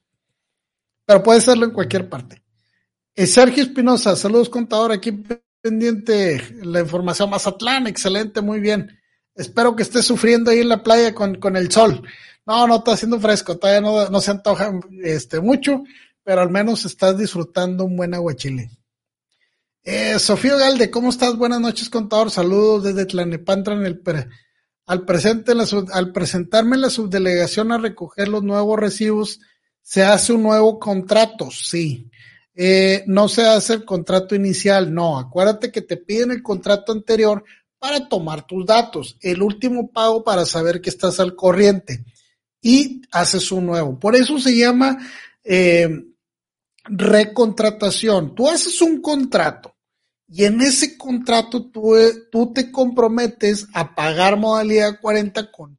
[1.04, 2.42] Pero puede serlo en cualquier parte.
[3.14, 5.22] Sergio Espinosa, saludos contador, aquí
[5.60, 8.98] pendiente la información Mazatlán, excelente, muy bien.
[9.34, 12.02] Espero que estés sufriendo ahí en la playa con, con el sol.
[12.46, 14.72] No, no está haciendo fresco, todavía no, no se antoja
[15.02, 15.82] este, mucho,
[16.22, 18.70] pero al menos estás disfrutando un buen aguachile.
[19.88, 21.36] Eh, Sofía Galde, ¿cómo estás?
[21.36, 22.32] Buenas noches, contador.
[22.32, 24.02] Saludos desde Tlanepantla en el
[24.84, 25.52] al presente
[25.92, 29.38] al presentarme en la subdelegación a recoger los nuevos recibos,
[29.82, 32.10] se hace un nuevo contrato, sí.
[32.52, 35.20] Eh, no se hace el contrato inicial, no.
[35.20, 37.44] Acuérdate que te piden el contrato anterior
[37.78, 42.04] para tomar tus datos, el último pago para saber que estás al corriente
[42.60, 44.00] y haces un nuevo.
[44.00, 44.98] Por eso se llama
[45.44, 45.88] eh,
[46.86, 48.34] recontratación.
[48.34, 49.75] Tú haces un contrato
[50.28, 55.78] y en ese contrato tú, te comprometes a pagar modalidad 40 con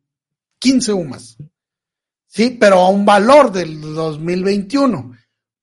[0.60, 1.38] 15 UMAS.
[2.28, 5.12] Sí, pero a un valor del 2021.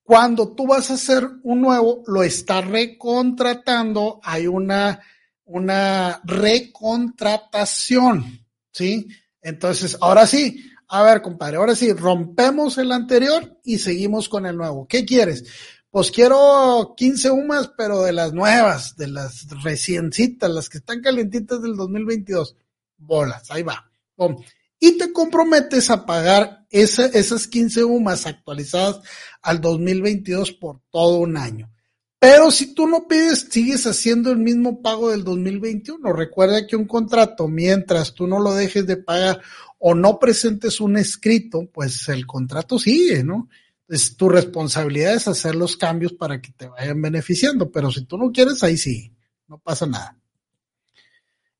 [0.03, 5.01] Cuando tú vas a hacer un nuevo, lo estás recontratando, hay una
[5.47, 9.09] una recontratación, ¿sí?
[9.43, 14.57] Entonces, ahora sí, a ver, compadre, ahora sí, rompemos el anterior y seguimos con el
[14.57, 14.87] nuevo.
[14.89, 15.45] ¿Qué quieres?
[15.95, 21.63] Pues quiero 15 humas, pero de las nuevas, de las reciencitas, las que están calientitas
[21.63, 22.57] del 2022.
[22.99, 23.89] Bolas, ahí va.
[24.81, 29.03] Y te comprometes a pagar esas 15 humas actualizadas
[29.41, 31.71] al 2022 por todo un año.
[32.19, 36.13] Pero si tú no pides, sigues haciendo el mismo pago del 2021.
[36.13, 39.41] Recuerda que un contrato, mientras tú no lo dejes de pagar
[39.79, 43.49] o no presentes un escrito, pues el contrato sigue, ¿no?
[43.89, 48.17] Es tu responsabilidad es hacer los cambios para que te vayan beneficiando, pero si tú
[48.17, 49.13] no quieres, ahí sí,
[49.47, 50.17] no pasa nada.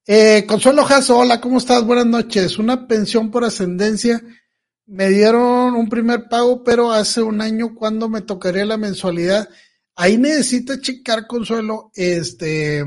[0.07, 1.85] Eh, Consuelo Jasso, hola, ¿cómo estás?
[1.85, 2.59] Buenas noches.
[2.59, 4.23] Una pensión por ascendencia
[4.87, 9.49] me dieron un primer pago, pero hace un año cuando me tocaría la mensualidad.
[9.97, 12.85] Ahí necesito checar, Consuelo, este,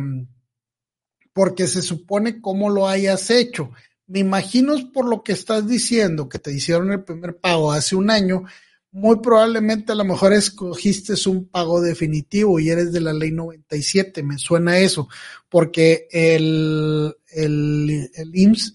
[1.34, 3.72] porque se supone cómo lo hayas hecho.
[4.06, 8.12] Me imagino por lo que estás diciendo, que te hicieron el primer pago hace un
[8.12, 8.44] año,
[8.92, 14.24] muy probablemente a lo mejor escogiste un pago definitivo y eres de la ley 97,
[14.24, 15.08] me suena eso,
[15.50, 18.74] porque el, el, el IMSS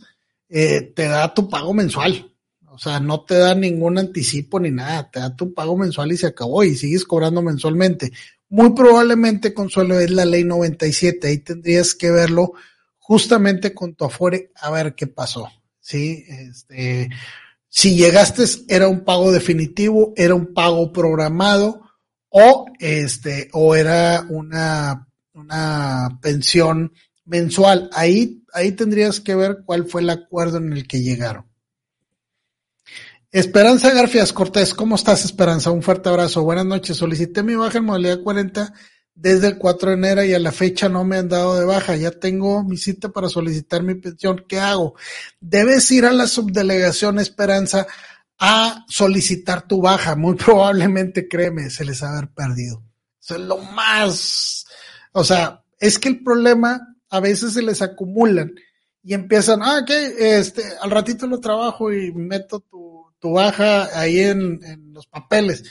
[0.49, 2.29] eh, te da tu pago mensual.
[2.69, 6.17] O sea, no te da ningún anticipo ni nada, te da tu pago mensual y
[6.17, 8.13] se acabó y sigues cobrando mensualmente.
[8.49, 12.53] Muy probablemente, Consuelo, es la ley 97, ahí tendrías que verlo
[12.99, 15.49] justamente con tu Afore a ver qué pasó.
[15.81, 17.11] Sí, este,
[17.75, 21.81] si llegaste era un pago definitivo, era un pago programado
[22.29, 26.93] o este, o era una, una pensión
[27.25, 27.89] mensual.
[27.95, 31.47] Ahí, ahí tendrías que ver cuál fue el acuerdo en el que llegaron.
[33.31, 35.71] Esperanza Garfias Cortés, ¿cómo estás, Esperanza?
[35.71, 36.43] Un fuerte abrazo.
[36.43, 36.99] Buenas noches.
[36.99, 38.75] Solicité mi baja en modalidad 40
[39.15, 41.97] desde el 4 de enero y a la fecha no me han dado de baja.
[41.97, 44.45] Ya tengo mi cita para solicitar mi pensión.
[44.49, 44.95] ¿Qué hago?
[45.41, 47.87] Debes ir a la subdelegación Esperanza
[48.39, 50.17] a solicitar tu baja.
[50.17, 52.83] Muy probablemente, créeme, se les ha haber perdido.
[53.21, 54.67] Eso es lo más.
[55.13, 58.53] O sea, es que el problema a veces se les acumulan
[59.03, 64.19] y empiezan, ah, que este, al ratito lo trabajo y meto tu tu baja ahí
[64.19, 64.61] en,
[64.93, 65.63] los papeles.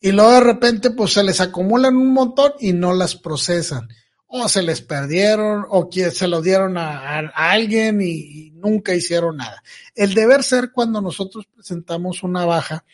[0.00, 3.88] Y luego de repente pues se les acumulan un montón y no las procesan.
[4.26, 9.62] O se les perdieron o se lo dieron a, alguien y, nunca hicieron nada.
[9.94, 12.84] El deber ser cuando nosotros presentamos una baja,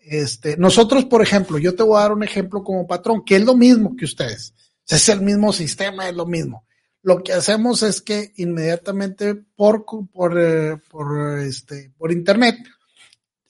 [0.00, 3.44] este, nosotros, por ejemplo, yo te voy a dar un ejemplo como patrón, que es
[3.44, 4.54] lo mismo que ustedes.
[4.86, 6.64] Es el mismo sistema, es lo mismo.
[7.02, 12.58] Lo que hacemos es que inmediatamente por, por, eh, por, este, por internet,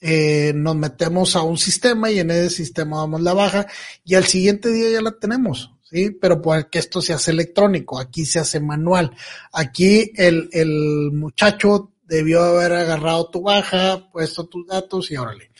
[0.01, 3.67] eh, nos metemos a un sistema y en ese sistema damos la baja
[4.05, 6.11] y al siguiente día ya la tenemos, ¿sí?
[6.11, 9.11] Pero porque esto se hace electrónico, aquí se hace manual.
[9.51, 15.51] Aquí el, el muchacho debió haber agarrado tu baja, puesto tus datos y órale.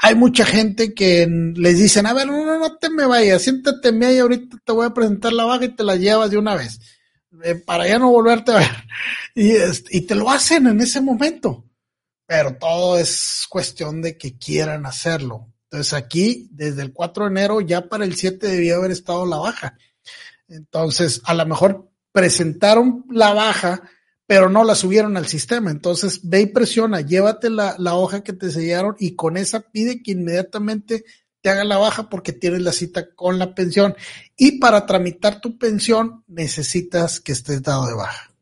[0.00, 3.88] Hay mucha gente que les dicen, a ver, no, no, no te me vayas, siéntate
[4.04, 6.80] ahí, ahorita te voy a presentar la baja y te la llevas de una vez,
[7.44, 8.70] eh, para ya no volverte a ver.
[9.36, 9.52] Y,
[9.90, 11.64] y te lo hacen en ese momento
[12.26, 15.52] pero todo es cuestión de que quieran hacerlo.
[15.64, 19.38] Entonces aquí, desde el 4 de enero, ya para el 7 debía haber estado la
[19.38, 19.76] baja.
[20.48, 23.82] Entonces, a lo mejor presentaron la baja,
[24.26, 25.70] pero no la subieron al sistema.
[25.70, 30.02] Entonces, ve y presiona, llévate la, la hoja que te sellaron y con esa pide
[30.02, 31.04] que inmediatamente
[31.42, 33.94] te haga la baja porque tienes la cita con la pensión.
[34.36, 38.33] Y para tramitar tu pensión necesitas que estés dado de baja.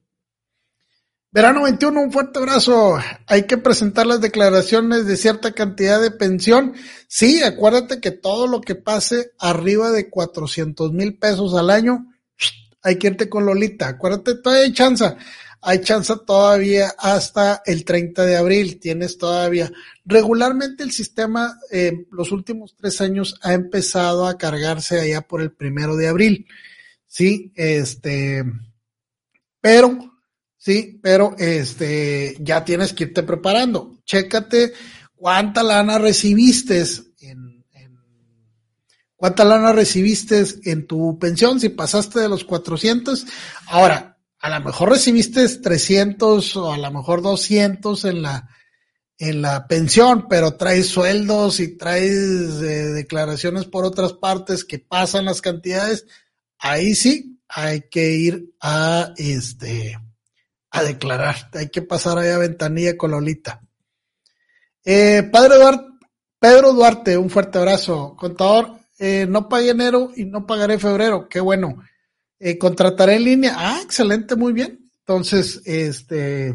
[1.35, 2.99] Verano 21, un fuerte abrazo.
[3.27, 6.75] Hay que presentar las declaraciones de cierta cantidad de pensión.
[7.09, 12.07] Sí, acuérdate que todo lo que pase arriba de 400 mil pesos al año,
[12.83, 13.89] hay que irte con Lolita.
[13.89, 15.17] Acuérdate, todavía hay chance.
[15.63, 18.79] Hay chance todavía hasta el 30 de abril.
[18.79, 19.73] Tienes todavía.
[20.05, 25.53] Regularmente el sistema, eh, los últimos tres años, ha empezado a cargarse allá por el
[25.53, 26.47] primero de abril.
[27.07, 28.45] Sí, este,
[29.63, 30.12] pero
[30.63, 33.99] sí, pero este, ya tienes que irte preparando.
[34.05, 34.73] Chécate
[35.13, 36.85] cuánta lana recibiste
[37.21, 37.65] en,
[39.17, 43.27] cuánta lana recibiste en tu pensión, si pasaste de los 400.
[43.67, 48.49] Ahora, a lo mejor recibiste 300 o a lo mejor 200 en la,
[49.19, 55.25] en la pensión, pero traes sueldos y traes eh, declaraciones por otras partes que pasan
[55.25, 56.07] las cantidades,
[56.59, 59.99] ahí sí hay que ir a este
[60.73, 61.51] a declarar.
[61.53, 63.61] Hay que pasar ahí a ventanilla con Lolita.
[64.85, 65.93] Eh, padre Duarte,
[66.39, 68.17] Pedro Duarte, un fuerte abrazo.
[68.17, 71.29] Contador, eh, no pagué enero y no pagaré febrero.
[71.29, 71.77] Qué bueno.
[72.39, 73.55] Eh, contrataré en línea.
[73.57, 74.91] Ah, excelente, muy bien.
[75.01, 76.55] Entonces, este,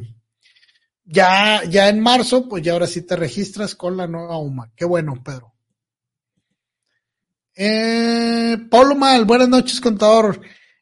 [1.05, 4.71] ya, ya en marzo, pues ya ahora sí te registras con la nueva UMA.
[4.75, 5.53] Qué bueno, Pedro.
[7.55, 10.41] Eh, Pablo Mal, buenas noches, contador.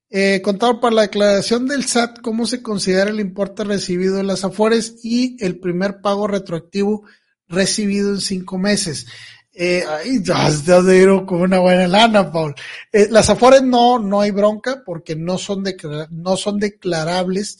[0.10, 4.44] Eh, contador, para la declaración del SAT, ¿cómo se considera el importe recibido en las
[4.44, 7.04] Afores y el primer pago retroactivo
[7.48, 9.08] recibido en cinco meses?
[9.52, 10.50] Eh, ay, ya
[10.82, 12.54] de con una buena lana, Paul.
[12.92, 15.64] Eh, las Afores no, no hay bronca porque no son,
[16.12, 17.60] no son declarables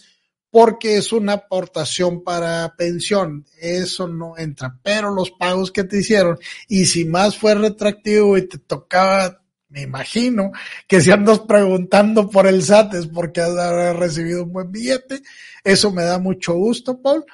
[0.52, 3.46] porque es una aportación para pensión.
[3.60, 4.80] Eso no entra.
[4.84, 6.38] Pero los pagos que te hicieron,
[6.70, 9.42] y si más fue retroactivo y te tocaba
[9.76, 10.54] me imagino
[10.88, 15.22] que si andas preguntando por el SAT es porque has recibido un buen billete.
[15.66, 17.26] Eso me da mucho gusto, Paul.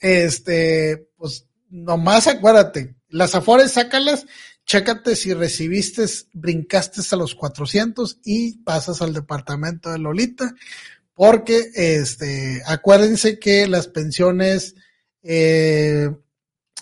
[0.00, 4.26] Este, pues nomás acuérdate, las afores sácalas,
[4.66, 10.52] chécate si recibiste, brincaste a los 400 y pasas al departamento de Lolita,
[11.14, 14.74] porque este, acuérdense que las pensiones
[15.22, 16.10] eh,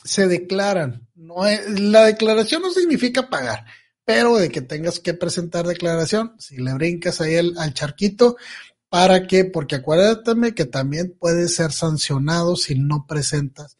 [0.02, 1.06] se declaran.
[1.14, 1.44] No
[1.76, 3.66] la declaración no significa pagar,
[4.08, 8.38] pero de que tengas que presentar declaración, si le brincas ahí al charquito,
[8.88, 9.44] ¿para qué?
[9.44, 13.76] Porque acuérdate que también puedes ser sancionado si no presentas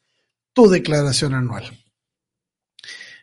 [0.52, 1.64] tu declaración anual.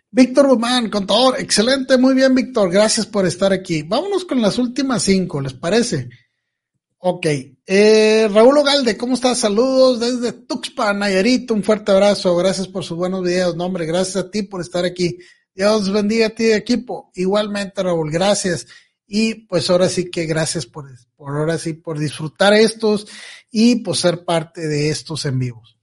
[0.09, 3.83] Víctor Guzmán, contador, excelente, muy bien, Víctor, gracias por estar aquí.
[3.83, 6.09] Vámonos con las últimas cinco, ¿les parece?
[6.97, 7.27] Ok,
[7.67, 9.37] eh, Raúl Ogalde, ¿cómo estás?
[9.37, 14.15] Saludos desde Tuxpan, Nayarit, un fuerte abrazo, gracias por sus buenos videos, no hombre, gracias
[14.15, 15.19] a ti por estar aquí.
[15.55, 17.11] Dios bendiga a ti, equipo.
[17.15, 18.67] Igualmente, Raúl, gracias.
[19.07, 20.85] Y pues ahora sí que gracias por,
[21.15, 23.07] por ahora sí, por disfrutar estos
[23.49, 25.77] y por ser parte de estos en vivos.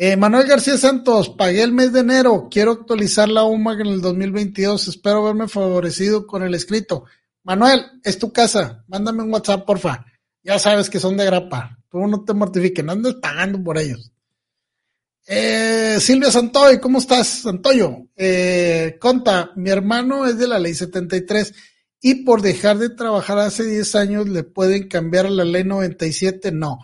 [0.00, 4.00] Eh, Manuel García Santos, pagué el mes de enero, quiero actualizar la UMA en el
[4.00, 7.06] 2022, espero verme favorecido con el escrito.
[7.42, 10.06] Manuel, es tu casa, mándame un WhatsApp, porfa.
[10.44, 14.12] Ya sabes que son de grapa, tú no te mortifiques, no andes pagando por ellos.
[15.30, 18.06] Eh, Silvia Santoy, ¿cómo estás, Santoyo?
[18.16, 21.52] Eh, conta, mi hermano es de la ley 73
[22.00, 26.78] y por dejar de trabajar hace 10 años le pueden cambiar la ley 97, no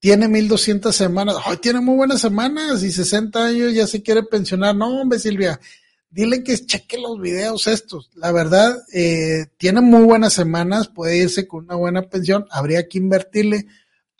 [0.00, 4.76] tiene 1200 semanas, ay, tiene muy buenas semanas y 60 años ya se quiere pensionar.
[4.76, 5.60] No, hombre, Silvia,
[6.08, 8.10] dile que cheque los videos estos.
[8.14, 12.98] La verdad, eh, tiene muy buenas semanas, puede irse con una buena pensión, habría que
[12.98, 13.66] invertirle.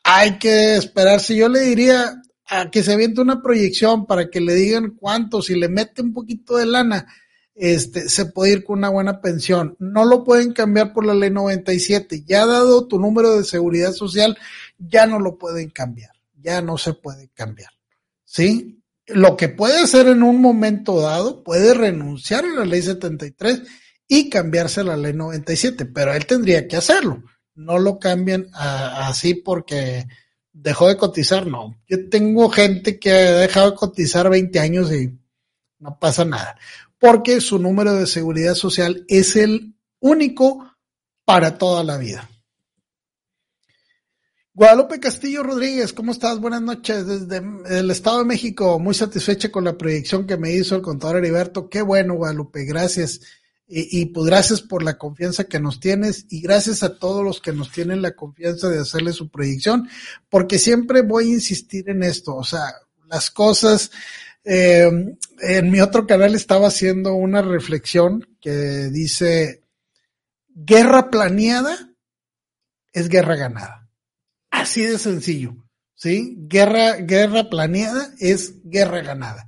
[0.02, 1.36] Hay que esperarse.
[1.36, 5.54] Yo le diría a que se aviente una proyección para que le digan cuánto, si
[5.54, 7.06] le mete un poquito de lana,
[7.54, 9.76] este, se puede ir con una buena pensión.
[9.80, 12.24] No lo pueden cambiar por la ley 97.
[12.24, 14.38] Ya dado tu número de seguridad social,
[14.78, 16.12] ya no lo pueden cambiar.
[16.40, 17.70] Ya no se puede cambiar.
[18.24, 18.82] ¿Sí?
[19.06, 23.62] Lo que puede hacer en un momento dado, puede renunciar a la ley 73
[24.06, 27.24] y cambiarse a la ley 97, pero él tendría que hacerlo.
[27.54, 30.06] No lo cambien así porque
[30.62, 31.76] dejó de cotizar, no.
[31.88, 35.18] Yo tengo gente que ha dejado de cotizar 20 años y
[35.78, 36.56] no pasa nada
[36.98, 40.76] porque su número de seguridad social es el único
[41.24, 42.28] para toda la vida.
[44.52, 46.40] Guadalupe Castillo Rodríguez, ¿cómo estás?
[46.40, 47.40] Buenas noches desde
[47.78, 48.80] el Estado de México.
[48.80, 51.68] Muy satisfecha con la proyección que me hizo el contador Heriberto.
[51.68, 53.20] Qué bueno, Guadalupe, gracias.
[53.70, 57.40] Y, y, pues gracias por la confianza que nos tienes y gracias a todos los
[57.40, 59.88] que nos tienen la confianza de hacerle su proyección,
[60.30, 62.34] porque siempre voy a insistir en esto.
[62.34, 62.62] O sea,
[63.08, 63.90] las cosas
[64.44, 64.88] eh,
[65.40, 69.62] en mi otro canal estaba haciendo una reflexión que dice,
[70.54, 71.90] guerra planeada
[72.92, 73.88] es guerra ganada.
[74.50, 75.54] Así de sencillo,
[75.94, 76.36] ¿sí?
[76.48, 79.47] Guerra, guerra planeada es guerra ganada.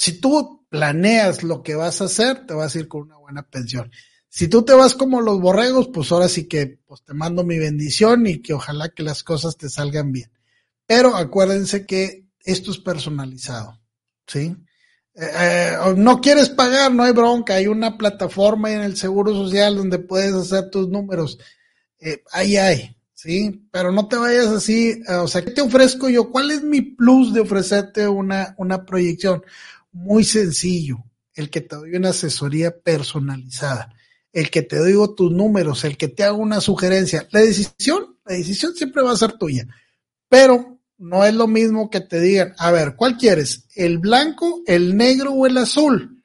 [0.00, 3.42] Si tú planeas lo que vas a hacer, te vas a ir con una buena
[3.42, 3.92] pensión.
[4.30, 7.58] Si tú te vas como los borregos, pues ahora sí que pues te mando mi
[7.58, 10.32] bendición y que ojalá que las cosas te salgan bien.
[10.86, 13.78] Pero acuérdense que esto es personalizado.
[14.26, 14.56] ¿sí?
[15.14, 19.76] Eh, eh, no quieres pagar, no hay bronca, hay una plataforma en el Seguro Social
[19.76, 21.38] donde puedes hacer tus números.
[21.98, 23.68] Eh, ahí hay, ¿sí?
[23.70, 26.30] Pero no te vayas así, o sea, ¿qué te ofrezco yo?
[26.30, 29.42] ¿Cuál es mi plus de ofrecerte una, una proyección?
[29.92, 30.98] Muy sencillo,
[31.34, 33.94] el que te doy una asesoría personalizada,
[34.32, 37.26] el que te digo tus números, el que te hago una sugerencia.
[37.30, 39.66] La decisión, la decisión siempre va a ser tuya,
[40.28, 43.64] pero no es lo mismo que te digan, a ver, ¿cuál quieres?
[43.74, 46.22] ¿El blanco, el negro o el azul?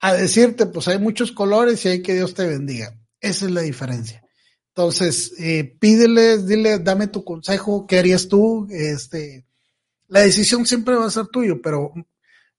[0.00, 2.98] A decirte, pues hay muchos colores y hay que Dios te bendiga.
[3.20, 4.22] Esa es la diferencia.
[4.74, 8.68] Entonces, eh, pídele, dile, dame tu consejo, ¿qué harías tú?
[8.70, 9.44] Este,
[10.08, 11.92] la decisión siempre va a ser tuyo, pero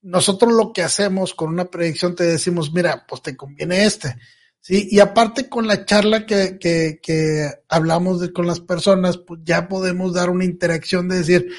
[0.02, 4.16] nosotros lo que hacemos con una predicción te decimos, mira, pues te conviene este.
[4.62, 9.40] Sí, y aparte con la charla que, que, que hablamos de, con las personas, pues
[9.44, 11.52] ya podemos dar una interacción de decir,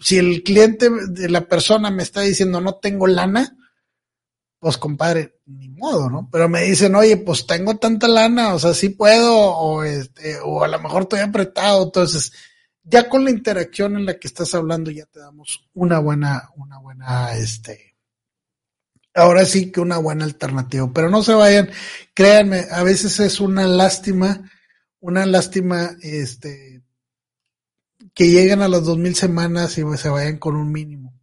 [0.00, 3.56] si el cliente de la persona me está diciendo no tengo lana,
[4.58, 6.28] pues compadre, ni modo, ¿no?
[6.32, 10.64] Pero me dicen, oye, pues tengo tanta lana, o sea, sí puedo, o este, o
[10.64, 12.32] a lo mejor estoy apretado, entonces,
[12.82, 16.78] ya con la interacción en la que estás hablando, ya te damos una buena, una
[16.78, 17.87] buena, este,
[19.14, 20.90] ahora sí que una buena alternativa.
[20.92, 21.70] Pero no se vayan,
[22.14, 24.50] créanme, a veces es una lástima,
[25.00, 26.82] una lástima, este,
[28.14, 31.14] que lleguen a las dos mil semanas y se vayan con un mínimo,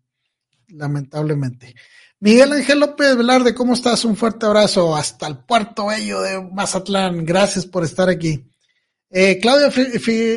[0.67, 1.75] lamentablemente.
[2.19, 4.05] Miguel Ángel López Velarde, ¿cómo estás?
[4.05, 7.25] Un fuerte abrazo hasta el puerto bello de Mazatlán.
[7.25, 8.49] Gracias por estar aquí.
[9.17, 9.71] Eh, Claudia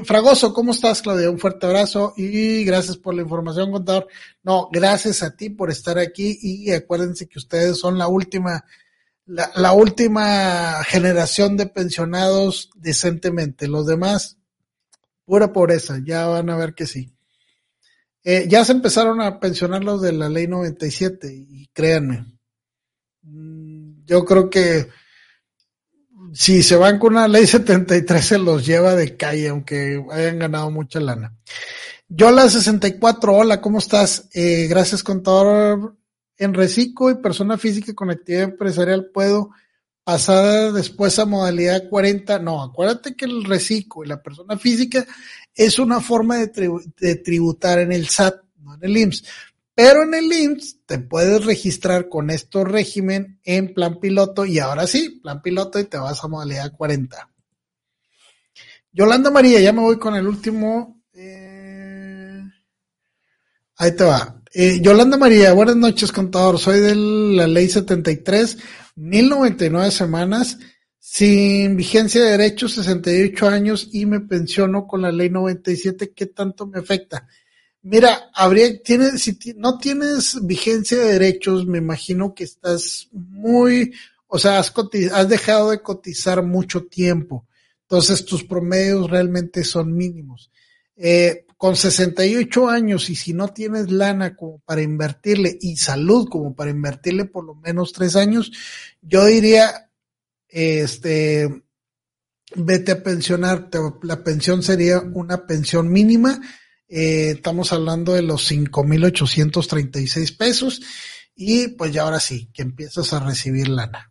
[0.05, 1.29] Fragoso, ¿cómo estás, Claudia?
[1.29, 4.07] Un fuerte abrazo y gracias por la información, contador.
[4.45, 8.65] No, gracias a ti por estar aquí y acuérdense que ustedes son la última,
[9.27, 13.67] la, la última generación de pensionados decentemente.
[13.67, 14.39] Los demás,
[15.25, 17.13] pura pobreza, ya van a ver que sí.
[18.23, 22.27] Eh, ya se empezaron a pensionar los de la ley 97 y créanme,
[23.23, 24.87] mm, yo creo que
[26.33, 30.71] si se van con una ley 73 se los lleva de calle, aunque hayan ganado
[30.71, 31.35] mucha lana.
[32.09, 34.29] Yola 64, hola, ¿cómo estás?
[34.33, 35.97] Eh, gracias, contador.
[36.37, 39.51] En reciclo y persona física con actividad empresarial puedo
[40.05, 42.39] pasar después a modalidad 40.
[42.39, 45.07] No, acuérdate que el reciclo y la persona física
[45.55, 49.25] es una forma de, de tributar en el SAT, no en el IMSS.
[49.79, 54.89] Pero en el IMSS te puedes registrar con este régimen en plan piloto y ahora
[54.89, 57.31] sí, plan piloto y te vas a modalidad 40.
[58.91, 61.05] Yolanda María, ya me voy con el último.
[61.15, 62.43] Eh,
[63.77, 64.43] ahí te va.
[64.53, 66.59] Eh, Yolanda María, buenas noches, contador.
[66.59, 68.59] Soy de la ley 73,
[68.97, 70.59] 1099 semanas,
[70.99, 76.13] sin vigencia de derechos, 68 años y me pensiono con la ley 97.
[76.17, 77.29] ¿Qué tanto me afecta?
[77.83, 83.95] Mira, habría, tienes, si no tienes vigencia de derechos, me imagino que estás muy,
[84.27, 84.73] o sea, has,
[85.13, 87.47] has dejado de cotizar mucho tiempo.
[87.83, 90.51] Entonces tus promedios realmente son mínimos.
[90.97, 96.55] Eh, con 68 años y si no tienes lana como para invertirle y salud como
[96.55, 98.53] para invertirle por lo menos tres años,
[99.01, 99.91] yo diría,
[100.49, 101.65] este,
[102.55, 103.71] vete a pensionar.
[104.03, 106.41] La pensión sería una pensión mínima
[106.89, 110.81] eh, estamos hablando de los 5.836 pesos
[111.35, 114.11] y pues ya ahora sí, que empiezas a recibir lana.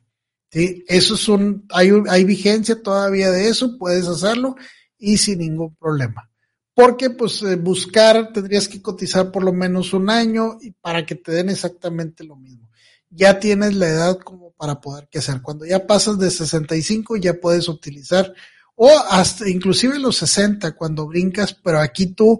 [0.51, 0.83] ¿sí?
[0.87, 4.55] Eso es un, hay, hay vigencia todavía de eso, puedes hacerlo
[4.97, 6.29] y sin ningún problema.
[6.73, 11.15] Porque pues eh, buscar tendrías que cotizar por lo menos un año y para que
[11.15, 12.69] te den exactamente lo mismo.
[13.09, 15.41] Ya tienes la edad como para poder que hacer.
[15.41, 18.31] Cuando ya pasas de 65 ya puedes utilizar
[18.75, 22.39] o hasta inclusive los 60 cuando brincas, pero aquí tú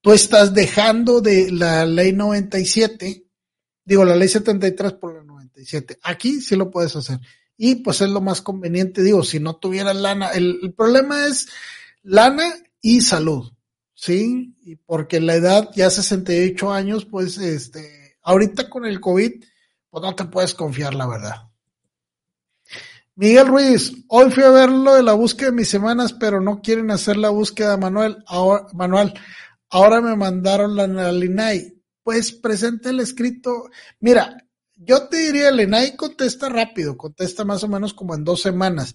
[0.00, 3.24] tú estás dejando de la ley 97,
[3.84, 5.98] digo la ley 73 por la 97.
[6.02, 7.20] Aquí sí lo puedes hacer.
[7.56, 11.48] Y pues es lo más conveniente, digo, si no tuvieras lana, el, problema es
[12.02, 12.44] lana
[12.80, 13.52] y salud,
[13.94, 14.54] ¿sí?
[14.62, 19.44] Y porque la edad ya 68 años, pues este, ahorita con el COVID,
[19.90, 21.48] pues no te puedes confiar, la verdad.
[23.16, 26.62] Miguel Ruiz, hoy fui a ver lo de la búsqueda de mis semanas, pero no
[26.62, 28.22] quieren hacer la búsqueda manual.
[28.28, 29.12] Ahora, manual.
[29.70, 31.74] Ahora me mandaron la, LINAI.
[32.02, 33.68] Pues presente el escrito.
[34.00, 34.36] Mira,
[34.74, 38.94] yo te diría, el INAI contesta rápido, contesta más o menos como en dos semanas.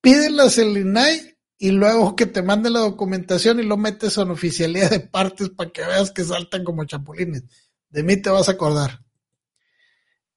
[0.00, 4.90] Pídelas el INAI y luego que te mande la documentación y lo metes en oficialidad
[4.90, 7.44] de partes para que veas que saltan como chapulines.
[7.88, 9.04] De mí te vas a acordar.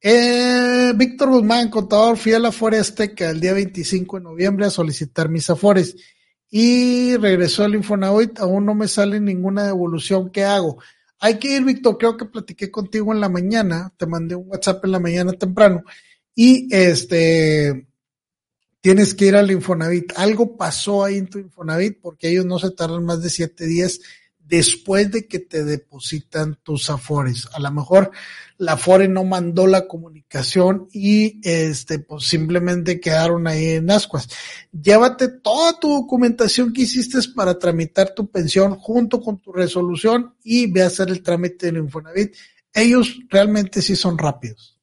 [0.01, 4.69] Eh, Víctor Guzmán, contador, fui a la Fuera Azteca el día 25 de noviembre a
[4.69, 5.95] solicitar mis afores
[6.49, 10.77] y regresó al Infonavit, aún no me sale ninguna devolución, ¿qué hago?
[11.19, 14.83] Hay que ir, Víctor, creo que platiqué contigo en la mañana, te mandé un WhatsApp
[14.85, 15.83] en la mañana temprano
[16.35, 17.87] y este
[18.81, 20.13] tienes que ir al Infonavit.
[20.15, 23.99] Algo pasó ahí en tu Infonavit porque ellos no se tardan más de siete días
[24.47, 27.47] después de que te depositan tus afores.
[27.53, 28.11] A lo mejor
[28.57, 34.29] la Afore no mandó la comunicación y este pues simplemente quedaron ahí en ascuas.
[34.71, 40.71] Llévate toda tu documentación que hiciste para tramitar tu pensión junto con tu resolución y
[40.71, 42.35] ve a hacer el trámite del Infonavit.
[42.73, 44.79] Ellos realmente sí son rápidos.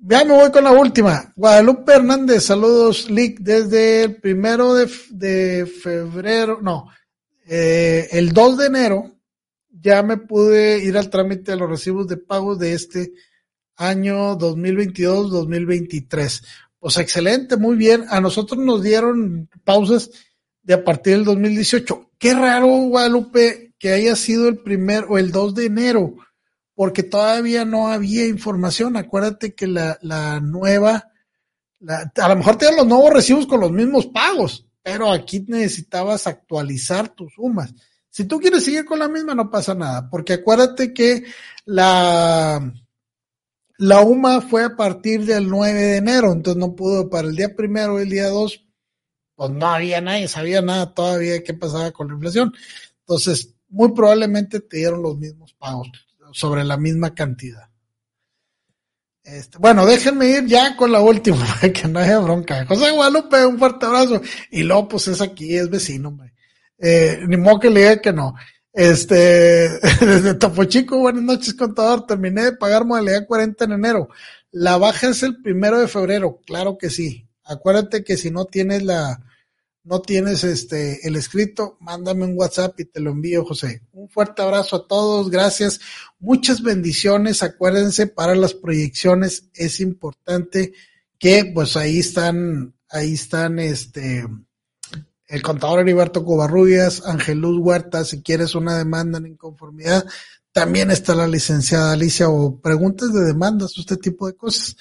[0.00, 1.32] Ya me voy con la última.
[1.34, 6.88] Guadalupe Hernández, saludos, Lick, desde el primero de, de febrero, no,
[7.50, 9.16] eh, el 2 de enero
[9.70, 13.14] ya me pude ir al trámite de los recibos de pago de este
[13.76, 16.44] año 2022-2023.
[16.78, 18.04] Pues excelente, muy bien.
[18.10, 20.10] A nosotros nos dieron pausas
[20.62, 22.10] de a partir del 2018.
[22.18, 26.16] Qué raro, Guadalupe, que haya sido el primer o el 2 de enero,
[26.74, 28.94] porque todavía no había información.
[28.96, 29.98] Acuérdate que la,
[30.42, 31.12] nueva,
[31.88, 37.08] a lo mejor tienen los nuevos recibos con los mismos pagos pero aquí necesitabas actualizar
[37.08, 37.74] tus sumas.
[38.10, 41.24] Si tú quieres seguir con la misma, no pasa nada, porque acuérdate que
[41.66, 42.72] la,
[43.76, 47.54] la UMA fue a partir del 9 de enero, entonces no pudo para el día
[47.54, 48.64] primero o el día 2,
[49.36, 52.52] pues no había nadie, sabía nada todavía de qué pasaba con la inflación.
[53.00, 55.88] Entonces, muy probablemente te dieron los mismos pagos
[56.32, 57.68] sobre la misma cantidad.
[59.30, 61.44] Este, bueno, déjenme ir ya con la última,
[61.74, 62.64] que no haya bronca.
[62.64, 64.22] José Guadalupe, un fuerte abrazo.
[64.50, 66.32] Y luego, pues es aquí, es vecino, hombre.
[66.78, 68.34] Eh, ni modo que le diga que no.
[68.72, 69.68] Este,
[70.00, 72.06] desde Topo Chico, buenas noches, contador.
[72.06, 74.08] Terminé de pagar modalidad 40 en enero.
[74.50, 77.28] La baja es el primero de febrero, claro que sí.
[77.44, 79.20] Acuérdate que si no tienes la,
[79.88, 83.80] no tienes este, el escrito, mándame un WhatsApp y te lo envío, José.
[83.92, 85.80] Un fuerte abrazo a todos, gracias.
[86.18, 87.42] Muchas bendiciones.
[87.42, 90.74] Acuérdense, para las proyecciones es importante
[91.18, 94.26] que, pues ahí están, ahí están, este,
[95.26, 100.04] el contador Heriberto Covarrubias, Ángel Luz Huerta, si quieres una demanda en inconformidad,
[100.52, 104.76] también está la licenciada Alicia o preguntas de demandas, este tipo de cosas.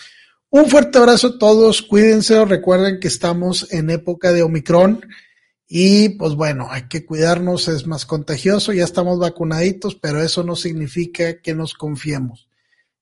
[0.50, 5.06] Un fuerte abrazo a todos, cuídense, recuerden que estamos en época de Omicron
[5.68, 10.56] y pues bueno, hay que cuidarnos, es más contagioso, ya estamos vacunaditos, pero eso no
[10.56, 12.48] significa que nos confiemos.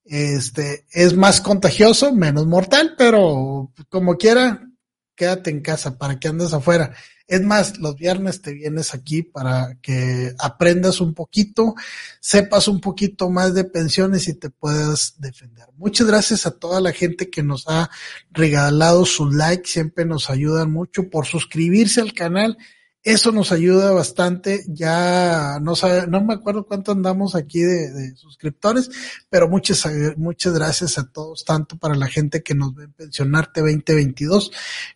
[0.04, 4.68] Este, es más contagioso, menos mortal, pero como quiera,
[5.14, 6.96] quédate en casa, para que andes afuera.
[7.26, 11.74] Es más, los viernes te vienes aquí para que aprendas un poquito,
[12.20, 15.66] sepas un poquito más de pensiones y te puedas defender.
[15.76, 17.90] Muchas gracias a toda la gente que nos ha
[18.30, 22.56] regalado sus likes, siempre nos ayudan mucho por suscribirse al canal
[23.06, 24.64] eso nos ayuda bastante.
[24.66, 28.90] Ya no sabe, no me acuerdo cuánto andamos aquí de, suscriptores,
[29.30, 29.84] pero muchas,
[30.16, 34.50] muchas gracias a todos, tanto para la gente que nos ve en Pensionarte 2022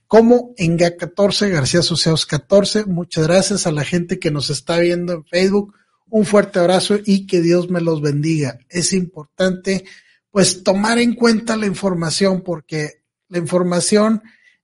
[0.08, 2.86] como en GA14, García Asociados 14.
[2.86, 5.72] Muchas gracias a la gente que nos está viendo en Facebook.
[6.08, 8.58] Un fuerte abrazo y que Dios me los bendiga.
[8.68, 9.84] Es importante,
[10.32, 14.20] pues, tomar en cuenta la información porque la información,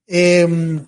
[0.09, 0.85] eh,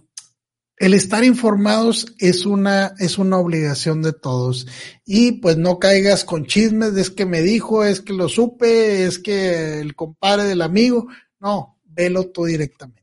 [0.78, 4.66] el estar informados es una, es una obligación de todos.
[5.04, 9.18] Y pues no caigas con chismes, es que me dijo, es que lo supe, es
[9.18, 11.08] que el compadre del amigo.
[11.40, 13.02] No, velo tú directamente.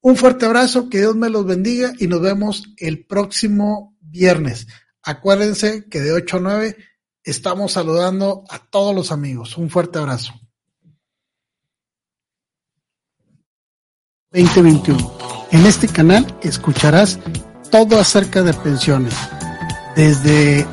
[0.00, 4.66] Un fuerte abrazo, que Dios me los bendiga y nos vemos el próximo viernes.
[5.02, 6.76] Acuérdense que de 8 a 9
[7.22, 9.58] estamos saludando a todos los amigos.
[9.58, 10.32] Un fuerte abrazo.
[14.32, 17.18] 2021 en este canal escucharás
[17.70, 19.14] todo acerca de pensiones,
[19.96, 20.66] desde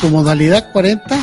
[0.00, 1.18] tu modalidad 40